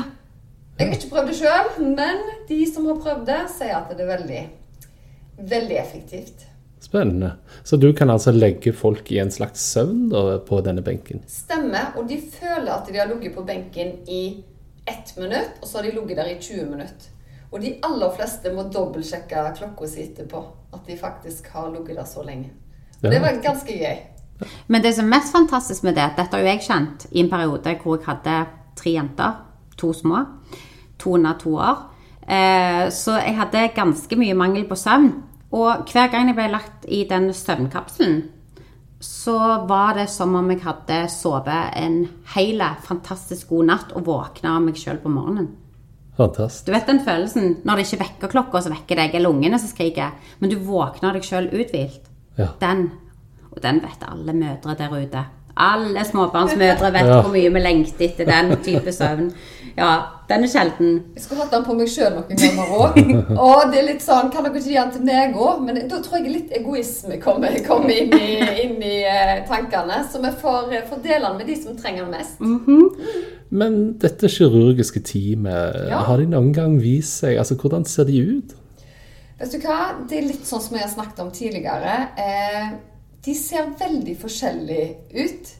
Jeg 0.79 0.87
har 0.87 0.95
ikke 0.95 1.09
prøvd 1.13 1.27
det 1.27 1.37
sjøl, 1.43 1.69
men 1.99 2.25
de 2.49 2.63
som 2.73 2.87
har 2.89 2.95
prøvd 3.03 3.25
det, 3.27 3.41
sier 3.59 3.75
at 3.77 3.91
det 3.91 4.03
er 4.07 4.17
veldig, 4.17 4.41
veldig 5.51 5.77
effektivt. 5.83 6.47
Spennende. 6.85 7.31
Så 7.63 7.77
du 7.81 7.87
kan 7.97 8.09
altså 8.13 8.31
legge 8.35 8.73
folk 8.77 9.09
i 9.11 9.17
en 9.23 9.31
slags 9.33 9.63
søvn 9.73 10.03
da, 10.11 10.37
på 10.45 10.59
denne 10.65 10.83
benken? 10.85 11.23
Stemmer. 11.27 11.95
Og 11.97 12.05
de 12.09 12.19
føler 12.21 12.71
at 12.75 12.87
de 12.91 12.99
har 12.99 13.09
ligget 13.09 13.33
på 13.35 13.43
benken 13.47 13.95
i 14.07 14.21
ett 14.85 15.15
minutt, 15.17 15.57
og 15.61 15.67
så 15.67 15.79
har 15.79 15.87
de 15.87 15.95
ligget 15.95 16.17
der 16.19 16.29
i 16.29 16.37
20 16.39 16.65
minutter. 16.69 17.11
Og 17.51 17.61
de 17.63 17.71
aller 17.87 18.11
fleste 18.17 18.51
må 18.53 18.67
dobbeltsjekke 18.73 19.45
klokka 19.57 19.87
si 19.89 20.03
etterpå. 20.03 20.43
At 20.75 20.85
de 20.87 20.97
faktisk 20.99 21.47
har 21.55 21.71
ligget 21.73 21.97
der 21.97 22.05
så 22.09 22.23
lenge. 22.27 22.51
Og 23.01 23.03
Ja. 23.09 23.09
det 23.15 23.21
var 23.21 23.41
ganske 23.43 23.73
gøy. 23.79 23.97
Men 24.67 24.83
det 24.83 24.93
som 24.95 25.05
er 25.05 25.17
mest 25.17 25.31
fantastisk 25.31 25.83
med 25.83 25.95
det, 25.95 26.09
dette 26.17 26.35
har 26.35 26.39
jo 26.43 26.45
jeg 26.51 26.61
kjent 26.67 27.05
i 27.11 27.19
en 27.23 27.29
periode 27.29 27.75
hvor 27.83 27.97
jeg 27.97 28.05
hadde 28.05 28.45
tre 28.75 28.91
jenter, 28.91 29.31
to 29.77 29.93
små, 29.93 30.25
to 30.99 31.13
under 31.13 31.33
to 31.39 31.55
år. 31.55 31.77
Eh, 32.29 32.89
så 32.91 33.11
jeg 33.21 33.35
hadde 33.37 33.69
ganske 33.75 34.15
mye 34.19 34.33
mangel 34.33 34.65
på 34.67 34.75
søvn. 34.75 35.13
Og 35.53 35.85
hver 35.91 36.09
gang 36.11 36.31
jeg 36.31 36.37
ble 36.37 36.47
lagt 36.51 36.87
i 36.89 37.03
den 37.09 37.29
søvnkapselen, 37.33 38.23
så 39.05 39.37
var 39.69 39.93
det 39.99 40.07
som 40.09 40.33
om 40.39 40.49
jeg 40.49 40.63
hadde 40.63 41.03
sovet 41.13 41.75
en 41.77 41.99
hel, 42.33 42.63
fantastisk 42.87 43.51
god 43.51 43.69
natt 43.69 43.93
og 43.93 44.07
våkna 44.07 44.55
av 44.55 44.65
meg 44.65 44.79
sjøl 44.79 44.97
på 45.03 45.11
morgenen. 45.11 45.51
Fantastisk. 46.15 46.65
Du 46.67 46.71
vet 46.73 46.87
den 46.87 47.03
følelsen 47.03 47.57
når 47.67 47.77
det 47.77 47.85
ikke 47.85 48.01
vekker 48.05 48.31
klokka, 48.31 48.61
så 48.63 48.71
vekker 48.71 49.01
deg, 49.01 49.17
eller 49.17 49.35
ungene 49.35 49.59
som 49.59 49.69
skriker, 49.69 50.15
men 50.39 50.51
du 50.51 50.57
våkner 50.63 51.17
deg 51.17 51.27
sjøl 51.27 51.49
uthvilt. 51.51 52.07
Ja. 52.39 52.53
Den, 52.61 52.87
og 53.51 53.59
den 53.63 53.81
vet 53.83 54.05
alle 54.07 54.35
mødre 54.35 54.77
der 54.79 54.95
ute. 54.95 55.25
Alle 55.57 56.01
småbarnsmødre 56.03 56.89
vet 56.93 57.05
Ja. 57.07 57.21
hvor 57.21 57.31
mye 57.31 57.49
vi 57.53 57.59
lengter 57.59 58.05
etter 58.09 58.25
den 58.25 58.57
type 58.63 58.91
søvn. 58.91 59.29
Ja, 59.77 60.01
den 60.29 60.43
er 60.43 60.47
sjelden. 60.47 60.91
Jeg 61.15 61.23
skulle 61.23 61.41
hatt 61.43 61.51
den 61.51 61.63
på 61.67 61.73
meg 61.75 61.87
sjøl 61.91 62.13
noen 62.15 62.37
ganger 62.39 62.69
òg. 62.79 62.99
Og 63.39 63.71
det 63.71 63.79
er 63.81 63.87
litt 63.89 64.01
sånn 64.03 64.29
Kan 64.31 64.43
dere 64.43 64.53
ikke 64.55 64.69
gi 64.69 64.75
den 64.77 64.91
til 64.91 65.01
meg 65.03 65.35
òg? 65.35 65.61
Men 65.65 65.79
da 65.91 65.99
tror 66.03 66.19
jeg 66.23 66.31
litt 66.31 66.51
egoisme 66.59 67.17
kommer, 67.23 67.55
kommer 67.67 67.89
inn 67.91 68.13
i, 68.15 68.37
inn 68.63 68.77
i 68.83 69.03
eh, 69.03 69.43
tankene. 69.47 70.01
Så 70.11 70.21
vi 70.23 70.31
får, 70.41 70.71
fordele 70.89 71.27
den 71.27 71.37
med 71.37 71.47
de 71.47 71.55
som 71.61 71.75
trenger 71.77 72.05
den 72.05 72.11
mest. 72.15 72.39
Men 73.51 73.97
dette 73.99 74.27
kirurgiske 74.31 75.03
teamet, 75.03 75.89
Ja. 75.89 75.99
har 76.07 76.17
de 76.17 76.25
noen 76.25 76.53
gang 76.53 76.79
vist 76.81 77.19
seg 77.21 77.37
Altså, 77.37 77.55
hvordan 77.55 77.85
ser 77.85 78.03
de 78.05 78.19
ut? 78.37 78.55
Vet 79.39 79.51
du 79.51 79.57
hva? 79.67 79.91
Det 80.07 80.17
er 80.17 80.27
litt 80.29 80.45
sånn 80.47 80.61
som 80.61 80.77
jeg 80.77 80.85
har 80.87 80.91
snakket 80.95 81.19
om 81.19 81.31
tidligere. 81.31 81.95
Eh, 82.17 82.69
de 83.25 83.35
ser 83.35 83.71
veldig 83.79 84.15
forskjellig 84.21 84.83
ut. 85.15 85.53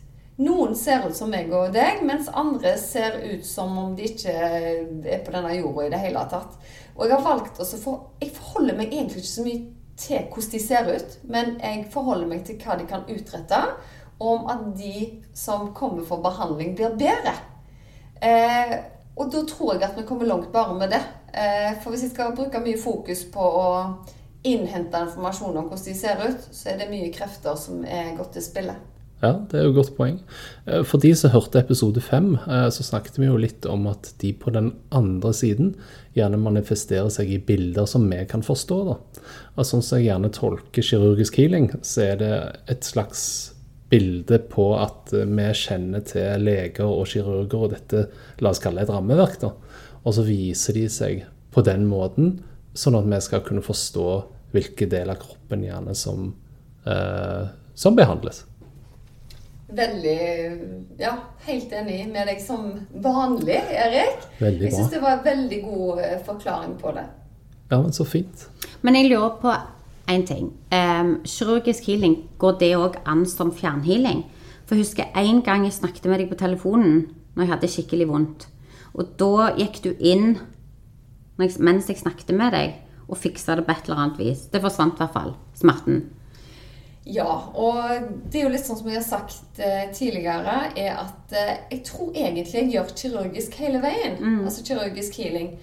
Noen 0.45 0.75
ser 0.75 1.05
ut 1.07 1.15
som 1.15 1.31
meg 1.31 1.51
og 1.55 1.71
deg, 1.73 2.01
mens 2.05 2.27
andre 2.27 2.75
ser 2.81 3.21
ut 3.23 3.45
som 3.47 3.71
om 3.79 3.93
de 3.95 4.09
ikke 4.09 4.33
er 4.35 5.23
på 5.23 5.31
denne 5.33 5.53
jorda 5.55 5.85
i 5.85 5.93
det 5.93 6.01
hele 6.03 6.25
tatt. 6.31 6.57
Og 6.95 7.07
jeg 7.07 7.15
har 7.15 7.23
valgt 7.23 7.59
å 7.59 7.67
for 7.71 8.21
Jeg 8.21 8.35
forholder 8.35 8.77
meg 8.77 8.93
egentlig 8.93 9.23
ikke 9.23 9.31
så 9.31 9.45
mye 9.45 9.63
til 9.95 10.25
hvordan 10.27 10.51
de 10.51 10.59
ser 10.59 10.89
ut, 10.91 11.17
men 11.23 11.53
jeg 11.61 11.85
forholder 11.91 12.27
meg 12.27 12.43
til 12.47 12.59
hva 12.59 12.75
de 12.79 12.87
kan 12.89 13.07
utrette, 13.07 13.61
og 14.19 14.27
om 14.31 14.49
at 14.51 14.65
de 14.77 15.23
som 15.35 15.71
kommer 15.75 16.03
for 16.07 16.23
behandling, 16.23 16.75
blir 16.75 16.95
bedre. 16.99 17.35
Eh, 18.23 18.75
og 19.15 19.31
da 19.31 19.41
tror 19.47 19.73
jeg 19.73 19.87
at 19.87 19.97
vi 19.97 20.05
kommer 20.07 20.27
langt 20.27 20.51
bare 20.51 20.75
med 20.75 20.91
det. 20.91 21.01
Eh, 21.33 21.71
for 21.81 21.91
hvis 21.91 22.03
jeg 22.03 22.11
skal 22.11 22.35
bruke 22.35 22.59
mye 22.63 22.79
fokus 22.79 23.25
på 23.31 23.39
å 23.43 23.67
innhente 24.45 25.05
informasjon 25.07 25.55
om 25.57 25.69
hvordan 25.69 25.87
de 25.87 25.95
ser 25.97 26.21
ut, 26.21 26.49
så 26.51 26.71
er 26.71 26.81
det 26.81 26.91
mye 26.91 27.13
krefter 27.13 27.57
som 27.59 27.81
er 27.85 28.13
gått 28.17 28.35
til 28.37 28.45
spille. 28.45 28.75
Ja, 29.23 29.31
det 29.49 29.57
er 29.57 29.63
jo 29.63 29.71
et 29.71 29.77
godt 29.77 29.93
poeng. 29.97 30.17
Eh, 30.67 30.83
For 30.83 31.01
de 31.01 31.13
som 31.15 31.31
hørte 31.33 31.61
episode 31.61 32.01
fem, 32.03 32.33
eh, 32.35 32.67
så 32.69 32.83
snakket 32.83 33.17
vi 33.17 33.29
jo 33.29 33.39
litt 33.39 33.65
om 33.65 33.87
at 33.87 34.11
de 34.21 34.33
på 34.35 34.51
den 34.53 34.73
andre 34.91 35.31
siden 35.33 35.73
gjerne 36.17 36.39
manifesterer 36.41 37.09
seg 37.13 37.31
i 37.31 37.39
bilder 37.39 37.87
som 37.89 38.05
vi 38.11 38.19
kan 38.29 38.43
forstå. 38.45 38.79
da. 38.89 38.97
Og 39.55 39.65
sånn 39.65 39.83
som 39.83 39.97
jeg 39.99 40.09
gjerne 40.11 40.33
tolker 40.35 40.83
kirurgisk 40.83 41.39
healing, 41.39 41.71
så 41.81 42.11
er 42.11 42.15
det 42.17 42.59
et 42.67 42.83
slags 42.83 43.53
bilde 43.89 44.39
på 44.51 44.67
at 44.81 45.13
eh, 45.13 45.25
vi 45.25 45.47
kjenner 45.53 46.03
til 46.05 46.43
leger 46.43 46.85
og 46.85 47.07
kirurger 47.07 47.63
og 47.63 47.71
dette, 47.71 48.09
la 48.41 48.51
oss 48.51 48.59
kalle 48.59 48.83
et 48.83 48.91
rammeverk, 48.91 49.39
da. 49.39 49.53
Og 50.05 50.13
så 50.13 50.27
viser 50.27 50.73
de 50.73 50.89
seg 50.89 51.25
på 51.55 51.63
den 51.65 51.87
måten, 51.87 52.41
sånn 52.75 52.97
at 52.99 53.07
vi 53.07 53.21
skal 53.23 53.45
kunne 53.45 53.63
forstå 53.63 54.34
hvilke 54.55 54.87
deler 54.89 55.15
av 55.15 55.21
kroppen 55.21 55.63
gjerne 55.67 55.95
som, 55.97 56.33
eh, 56.87 57.47
som 57.75 57.95
behandles. 57.97 58.43
Veldig 59.75 60.19
Ja, 60.99 61.15
helt 61.47 61.71
enig 61.73 62.05
med 62.13 62.27
deg 62.29 62.39
som 62.41 62.67
vanlig, 63.01 63.57
Erik. 63.73 64.21
Veldig 64.39 64.61
Jeg 64.61 64.71
bra. 64.71 64.77
syns 64.79 64.91
det 64.93 65.01
var 65.01 65.17
en 65.17 65.23
veldig 65.25 65.61
god 65.63 65.99
eh, 65.99 66.19
forklaring 66.25 66.75
på 66.79 66.93
det. 66.95 67.05
Ja, 67.71 67.81
men 67.81 67.91
så 67.91 68.05
fint. 68.05 68.47
Men 68.81 68.95
jeg 68.95 69.09
lurer 69.09 69.39
på 69.41 69.51
én 70.07 70.25
ting. 70.25 70.51
Um, 70.71 71.21
kirurgisk 71.25 71.87
healing, 71.89 72.29
går 72.37 72.59
det 72.59 72.75
òg 72.77 72.95
an 73.05 73.25
som 73.25 73.51
fjernhealing? 73.51 74.23
For 74.65 74.75
jeg 74.75 74.85
husker 74.85 75.05
en 75.15 75.41
gang 75.41 75.63
jeg 75.65 75.73
snakket 75.73 76.05
med 76.05 76.19
deg 76.19 76.29
på 76.29 76.37
telefonen 76.37 77.07
når 77.35 77.43
jeg 77.43 77.49
hadde 77.53 77.67
skikkelig 77.67 78.07
vondt. 78.07 78.47
Og 78.93 79.17
da 79.19 79.51
gikk 79.57 79.81
du 79.83 79.95
inn 79.99 80.37
mens 81.37 81.89
jeg 81.89 81.97
snakket 81.99 82.31
med 82.37 82.53
deg, 82.55 82.75
og 83.07 83.17
fiksa 83.19 83.57
det 83.57 83.65
på 83.67 83.75
et 83.75 83.89
eller 83.89 84.03
annet 84.03 84.21
vis. 84.21 84.45
Det 84.51 84.61
forsvant 84.63 84.97
i 84.97 85.03
hvert 85.03 85.15
fall. 85.15 85.33
Smerten. 85.57 86.03
Ja, 87.05 87.29
og 87.53 88.07
det 88.31 88.39
er 88.39 88.47
jo 88.47 88.53
litt 88.55 88.65
sånn 88.65 88.79
som 88.79 88.87
jeg 88.89 88.97
har 88.97 89.05
sagt 89.05 89.59
eh, 89.61 89.91
tidligere, 89.93 90.71
er 90.73 90.95
at 91.03 91.35
eh, 91.37 91.51
jeg 91.75 91.83
tror 91.85 92.15
egentlig 92.15 92.57
jeg 92.57 92.71
gjør 92.73 92.93
kirurgisk 92.97 93.57
hele 93.61 93.81
veien. 93.83 94.17
Altså 94.41 94.65
kirurgisk 94.65 95.19
healing. 95.21 95.53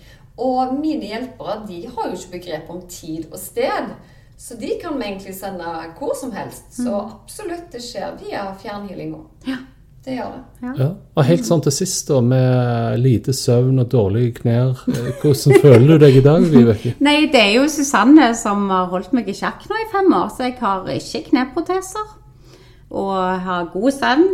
Og 0.42 0.76
mine 0.78 1.10
hjelpere 1.10 1.58
de 1.66 1.82
har 1.90 2.08
jo 2.08 2.18
ikke 2.18 2.36
begrep 2.38 2.70
om 2.72 2.84
tid 2.88 3.26
og 3.32 3.40
sted. 3.42 3.90
Så 4.38 4.54
de 4.58 4.70
kan 4.82 4.96
vi 4.98 5.08
egentlig 5.10 5.34
sende 5.38 5.74
hvor 5.98 6.14
som 6.18 6.32
helst. 6.34 6.70
Så 6.78 6.94
absolutt, 7.02 7.68
det 7.74 7.82
skjer 7.84 8.16
via 8.22 8.46
fjernhealing 8.62 9.18
òg. 9.18 9.26
Ja. 9.50 9.58
Det 10.02 10.16
gjør 10.16 10.32
det. 10.34 10.70
Ja. 10.80 10.86
Og 11.14 11.26
helt 11.28 11.46
sånn 11.46 11.60
til 11.62 11.74
sist, 11.76 12.08
da, 12.08 12.16
med 12.26 12.98
lite 12.98 13.30
søvn 13.36 13.78
og 13.84 13.90
dårlige 13.92 14.32
knær. 14.40 14.80
eh, 14.90 15.12
Hvordan 15.22 15.60
føler 15.62 15.86
du 15.92 15.98
deg 16.02 16.16
i 16.18 16.24
dag, 16.24 16.42
Vibeke? 16.50 16.94
Nei, 17.06 17.28
det 17.30 17.38
er 17.38 17.52
jo 17.54 17.68
Susanne 17.70 18.32
som 18.34 18.64
har 18.72 18.88
holdt 18.90 19.12
meg 19.14 19.28
i 19.30 19.36
sjakk 19.38 19.62
nå 19.70 19.78
i 19.78 19.86
fem 19.92 20.10
år, 20.18 20.32
så 20.34 20.48
jeg 20.48 20.56
har 20.58 20.90
ikke 20.90 21.22
kneproteser. 21.30 22.10
Og 22.90 23.14
har 23.46 23.70
god 23.72 23.94
søvn. 23.94 24.26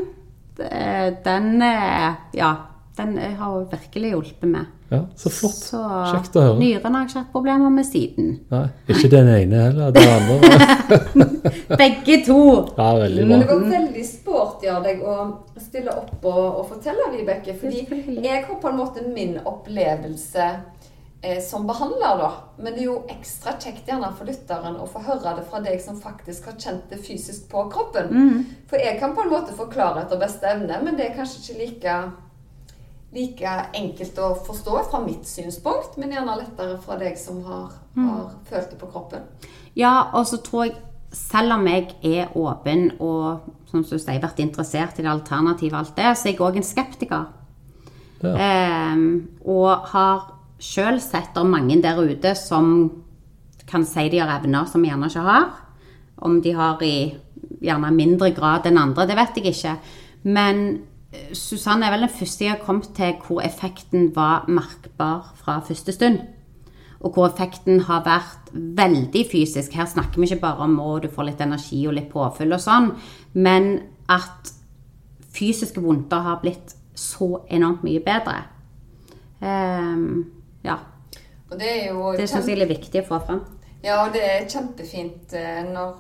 Den, 0.59 1.63
eh, 1.63 2.15
ja, 2.35 2.55
den 2.97 3.19
har 3.39 3.61
virkelig 3.71 4.15
hjulpet 4.15 4.49
meg. 4.51 4.67
Ja, 4.89 5.03
Så 5.17 5.31
flott. 5.31 5.59
Så 5.69 5.81
Kjekt 6.15 6.37
å 6.41 6.43
høre. 6.47 6.59
nyrene 6.63 6.97
har 6.97 7.09
ikke 7.09 7.19
hatt 7.21 7.33
problemer 7.33 7.73
med 7.73 7.85
siden. 7.85 8.31
Nei, 8.49 8.63
ikke 8.89 9.11
den 9.13 9.29
ene 9.29 9.67
heller, 9.67 9.91
den 9.93 10.09
andre. 10.15 11.09
Begge 11.83 12.23
to. 12.25 12.39
Ja, 12.79 12.95
veldig 12.97 13.27
Men 13.29 13.45
det 13.45 13.51
var 13.51 13.67
veldig 13.75 14.05
sporty 14.09 14.71
av 14.73 14.87
deg 14.89 15.03
å 15.05 15.17
stille 15.61 15.93
opp 15.93 16.25
og, 16.25 16.41
og 16.63 16.65
fortelle, 16.71 17.11
Vibeke. 17.13 17.53
Fordi 17.61 17.85
jeg 18.25 18.45
har 18.47 18.61
på 18.63 18.71
en 18.71 18.79
måte 18.81 19.05
min 19.05 19.37
opplevelse 19.45 20.47
eh, 21.21 21.43
som 21.45 21.67
behandler, 21.69 22.23
da. 22.23 22.31
Men 22.57 22.73
det 22.73 22.87
er 22.87 22.89
jo 22.89 23.03
ekstra 23.13 23.59
kjekt 23.61 23.91
gjerne 23.93 24.09
for 24.17 24.31
lytteren 24.31 24.79
å 24.81 24.89
få 24.89 25.03
høre 25.05 25.35
det 25.37 25.45
fra 25.51 25.61
deg 25.65 25.83
som 25.85 26.01
faktisk 26.01 26.49
har 26.49 26.57
kjent 26.57 26.89
det 26.89 27.03
fysisk 27.05 27.51
på 27.53 27.67
kroppen. 27.75 28.09
Mm. 28.09 28.41
For 28.73 28.81
jeg 28.81 28.97
kan 29.03 29.13
på 29.13 29.27
en 29.27 29.35
måte 29.37 29.53
forklare 29.59 30.07
etter 30.07 30.25
beste 30.25 30.49
evne, 30.49 30.81
men 30.85 30.97
det 30.97 31.11
er 31.11 31.19
kanskje 31.21 31.45
ikke 31.45 31.61
like 31.67 31.99
like 33.13 33.53
enkelt 33.75 34.19
å 34.21 34.35
forstå 34.47 34.83
fra 34.91 35.01
mitt 35.01 35.25
synspunkt, 35.27 35.97
men 35.97 36.13
gjerne 36.13 36.37
lettere 36.43 36.79
fra 36.83 36.99
deg 37.01 37.17
som 37.19 37.43
har, 37.45 37.71
Mm. 37.97 38.09
har 38.09 38.31
følt 38.45 38.71
det 38.71 38.79
på 38.79 38.91
kroppen. 38.93 39.23
Ja, 39.75 40.11
og 40.13 40.27
så 40.27 40.37
tror 40.43 40.65
jeg, 40.65 40.75
selv 41.13 41.53
om 41.53 41.67
jeg 41.67 41.95
er 42.05 42.29
åpen 42.37 42.93
og 43.01 43.41
som 43.71 43.83
du 43.83 43.99
sier, 43.99 44.21
vært 44.21 44.39
interessert 44.41 44.99
i 44.99 45.03
det 45.03 45.11
alternative 45.11 45.73
og 45.73 45.79
alt 45.79 45.97
det, 45.97 46.17
så 46.17 46.29
er 46.29 46.33
jeg 46.33 46.41
òg 46.41 46.57
en 46.57 46.63
skeptiker. 46.63 47.27
Ja. 48.23 48.35
Eh, 48.35 48.97
og 49.47 49.87
har 49.93 50.33
sjøl 50.59 51.01
sett 51.01 51.35
det 51.35 51.47
mange 51.47 51.81
der 51.83 51.97
ute 51.97 52.35
som 52.37 52.91
kan 53.67 53.85
si 53.85 54.09
de 54.09 54.19
har 54.19 54.41
evner 54.41 54.67
som 54.67 54.83
vi 54.83 54.89
gjerne 54.89 55.07
ikke 55.07 55.23
har. 55.23 55.51
Om 56.19 56.41
de 56.43 56.53
har 56.53 56.83
i 56.83 57.17
gjerne 57.63 57.93
mindre 57.95 58.35
grad 58.35 58.67
enn 58.67 58.79
andre, 58.79 59.07
det 59.07 59.17
vet 59.17 59.37
jeg 59.37 59.53
ikke. 59.53 59.77
Men 60.25 60.83
Susanne 61.33 61.87
er 61.87 61.95
vel 61.95 62.05
den 62.05 62.13
første 62.13 62.45
jeg 62.45 62.53
har 62.53 62.65
kommet 62.65 62.91
til 62.97 63.15
hvor 63.25 63.41
effekten 63.41 64.11
var 64.17 64.45
merkbar 64.49 65.33
fra 65.39 65.61
første 65.65 65.93
stund. 65.93 66.19
Og 67.01 67.15
hvor 67.15 67.31
effekten 67.31 67.81
har 67.87 68.03
vært 68.05 68.51
veldig 68.53 69.25
fysisk. 69.31 69.73
Her 69.73 69.87
snakker 69.89 70.21
vi 70.21 70.29
ikke 70.29 70.43
bare 70.43 70.67
om 70.67 70.77
å 70.83 70.99
du 71.01 71.09
får 71.09 71.31
litt 71.31 71.41
energi 71.41 71.81
og 71.87 71.97
litt 71.97 72.11
påfyll 72.13 72.53
og 72.53 72.61
sånn, 72.61 72.91
men 73.39 73.71
at 74.11 74.53
fysiske 75.33 75.81
vondter 75.81 76.25
har 76.27 76.43
blitt 76.43 76.75
så 76.99 77.39
enormt 77.49 77.85
mye 77.87 78.03
bedre. 78.05 78.43
Um, 79.41 80.27
ja. 80.67 80.81
Det 81.49 81.69
er 81.71 81.87
jo 81.93 82.13
Det 82.19 82.27
syns 82.29 82.51
jeg 82.51 82.61
er 82.61 82.69
viktig 82.69 83.05
å 83.05 83.09
få 83.13 83.23
fram. 83.25 83.45
Ja, 83.85 84.03
og 84.05 84.13
det 84.13 84.25
er 84.27 84.49
kjempefint 84.51 85.33
eh, 85.39 85.63
når, 85.65 85.95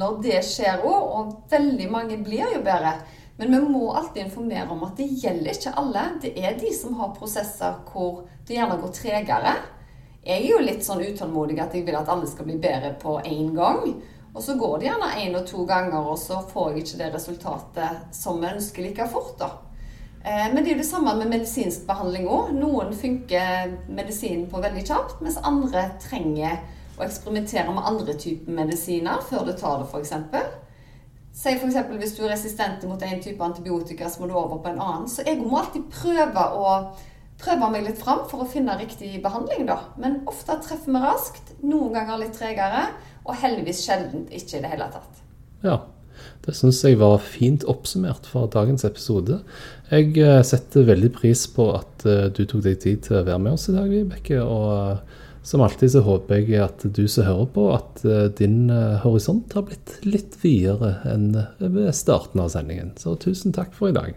når 0.00 0.20
det 0.24 0.40
skjer 0.48 0.80
òg, 0.80 1.10
og 1.18 1.34
veldig 1.52 1.90
mange 1.92 2.16
blir 2.24 2.48
jo 2.56 2.62
bedre. 2.64 2.96
Men 3.38 3.52
vi 3.54 3.58
må 3.70 3.92
alltid 3.94 4.24
informere 4.24 4.68
om 4.74 4.82
at 4.82 4.96
det 4.98 5.06
gjelder 5.22 5.54
ikke 5.54 5.74
alle. 5.78 6.04
Det 6.22 6.32
er 6.36 6.56
de 6.58 6.72
som 6.74 6.96
har 6.98 7.14
prosesser 7.14 7.76
hvor 7.92 8.24
det 8.48 8.56
gjerne 8.56 8.78
går 8.80 8.94
tregere. 8.96 9.52
Jeg 10.24 10.42
er 10.42 10.48
jo 10.50 10.58
litt 10.64 10.82
sånn 10.84 11.04
utålmodig 11.06 11.60
at 11.62 11.76
jeg 11.76 11.86
vil 11.86 11.96
at 11.96 12.10
alle 12.10 12.26
skal 12.26 12.48
bli 12.48 12.58
bedre 12.58 12.96
på 12.98 13.20
én 13.22 13.54
gang. 13.54 13.94
Og 14.34 14.42
så 14.42 14.58
går 14.58 14.74
det 14.78 14.88
gjerne 14.90 15.12
én 15.22 15.38
og 15.38 15.46
to 15.46 15.64
ganger, 15.66 16.02
og 16.02 16.18
så 16.18 16.42
får 16.50 16.72
jeg 16.72 16.82
ikke 16.82 16.98
det 17.00 17.14
resultatet 17.14 18.14
som 18.14 18.42
vi 18.42 18.50
ønsker 18.50 18.84
like 18.84 19.06
fort. 19.14 19.38
da. 19.38 19.50
Eh, 20.24 20.52
Men 20.52 20.64
det 20.64 20.72
er 20.72 20.76
jo 20.76 20.82
det 20.82 20.90
samme 20.90 21.14
med 21.16 21.30
medisinsk 21.30 21.86
behandling 21.86 22.26
òg. 22.26 22.52
Noen 22.58 22.92
funker 22.94 23.78
medisinen 23.88 24.48
på 24.50 24.60
veldig 24.60 24.84
kjapt, 24.84 25.22
mens 25.22 25.38
andre 25.42 25.90
trenger 26.02 26.58
å 26.98 27.06
eksperimentere 27.06 27.70
med 27.70 27.86
andre 27.86 28.14
typer 28.14 28.52
medisiner 28.52 29.22
før 29.30 29.46
du 29.46 29.52
tar 29.52 29.78
det, 29.78 29.86
f.eks. 29.92 30.12
Si 31.34 31.52
f.eks. 31.54 31.76
hvis 32.00 32.16
du 32.16 32.24
er 32.24 32.32
resistent 32.32 32.82
mot 32.90 33.02
en 33.02 33.20
type 33.22 33.44
antibiotika, 33.44 34.08
så 34.10 34.22
må 34.22 34.30
du 34.30 34.34
over 34.34 34.58
på 34.62 34.72
en 34.72 34.80
annen. 34.82 35.06
Så 35.10 35.22
jeg 35.26 35.38
må 35.42 35.60
alltid 35.60 35.86
prøve 35.92 36.46
å 36.58 36.72
prøve 37.38 37.68
meg 37.70 37.84
litt 37.86 38.00
fram 38.00 38.24
for 38.30 38.42
å 38.42 38.48
finne 38.50 38.74
riktig 38.80 39.12
behandling, 39.22 39.68
da. 39.68 39.78
Men 40.00 40.22
ofte 40.30 40.58
treffer 40.64 40.90
vi 40.90 41.04
raskt, 41.04 41.54
noen 41.62 41.94
ganger 41.94 42.24
litt 42.24 42.34
tregere, 42.38 42.88
og 43.28 43.38
heldigvis 43.38 43.84
sjelden 43.84 44.26
ikke 44.34 44.58
i 44.58 44.64
det 44.64 44.72
hele 44.72 44.88
tatt. 44.90 45.22
Ja, 45.62 45.76
det 46.46 46.56
syns 46.58 46.80
jeg 46.82 46.98
var 46.98 47.20
fint 47.22 47.66
oppsummert 47.70 48.26
for 48.26 48.50
dagens 48.50 48.86
episode. 48.88 49.40
Jeg 49.92 50.16
eh, 50.18 50.42
setter 50.46 50.88
veldig 50.88 51.12
pris 51.14 51.44
på 51.54 51.70
at 51.76 52.06
eh, 52.08 52.26
du 52.34 52.42
tok 52.44 52.64
deg 52.66 52.80
tid 52.82 53.04
til 53.06 53.20
å 53.20 53.24
være 53.26 53.42
med 53.44 53.54
oss 53.54 53.68
i 53.70 53.76
dag, 53.76 53.90
Vibeke. 53.92 54.40
Og 54.42 54.98
som 55.42 55.62
alltid 55.64 55.92
så 55.92 56.02
håper 56.04 56.42
jeg 56.42 56.62
at 56.64 56.84
du 56.84 57.04
som 57.08 57.26
hører 57.28 57.50
på, 57.54 57.66
at 57.74 58.04
eh, 58.04 58.24
din 58.38 58.70
eh, 58.74 58.98
horisont 59.04 59.52
har 59.56 59.66
blitt 59.68 59.98
litt 60.06 60.38
videre 60.42 60.96
enn 61.08 61.30
ved 61.58 61.92
starten 61.96 62.42
av 62.44 62.52
sendingen. 62.54 62.94
Så 63.00 63.16
tusen 63.22 63.54
takk 63.56 63.72
for 63.76 63.92
i 63.92 63.96
dag. 63.96 64.16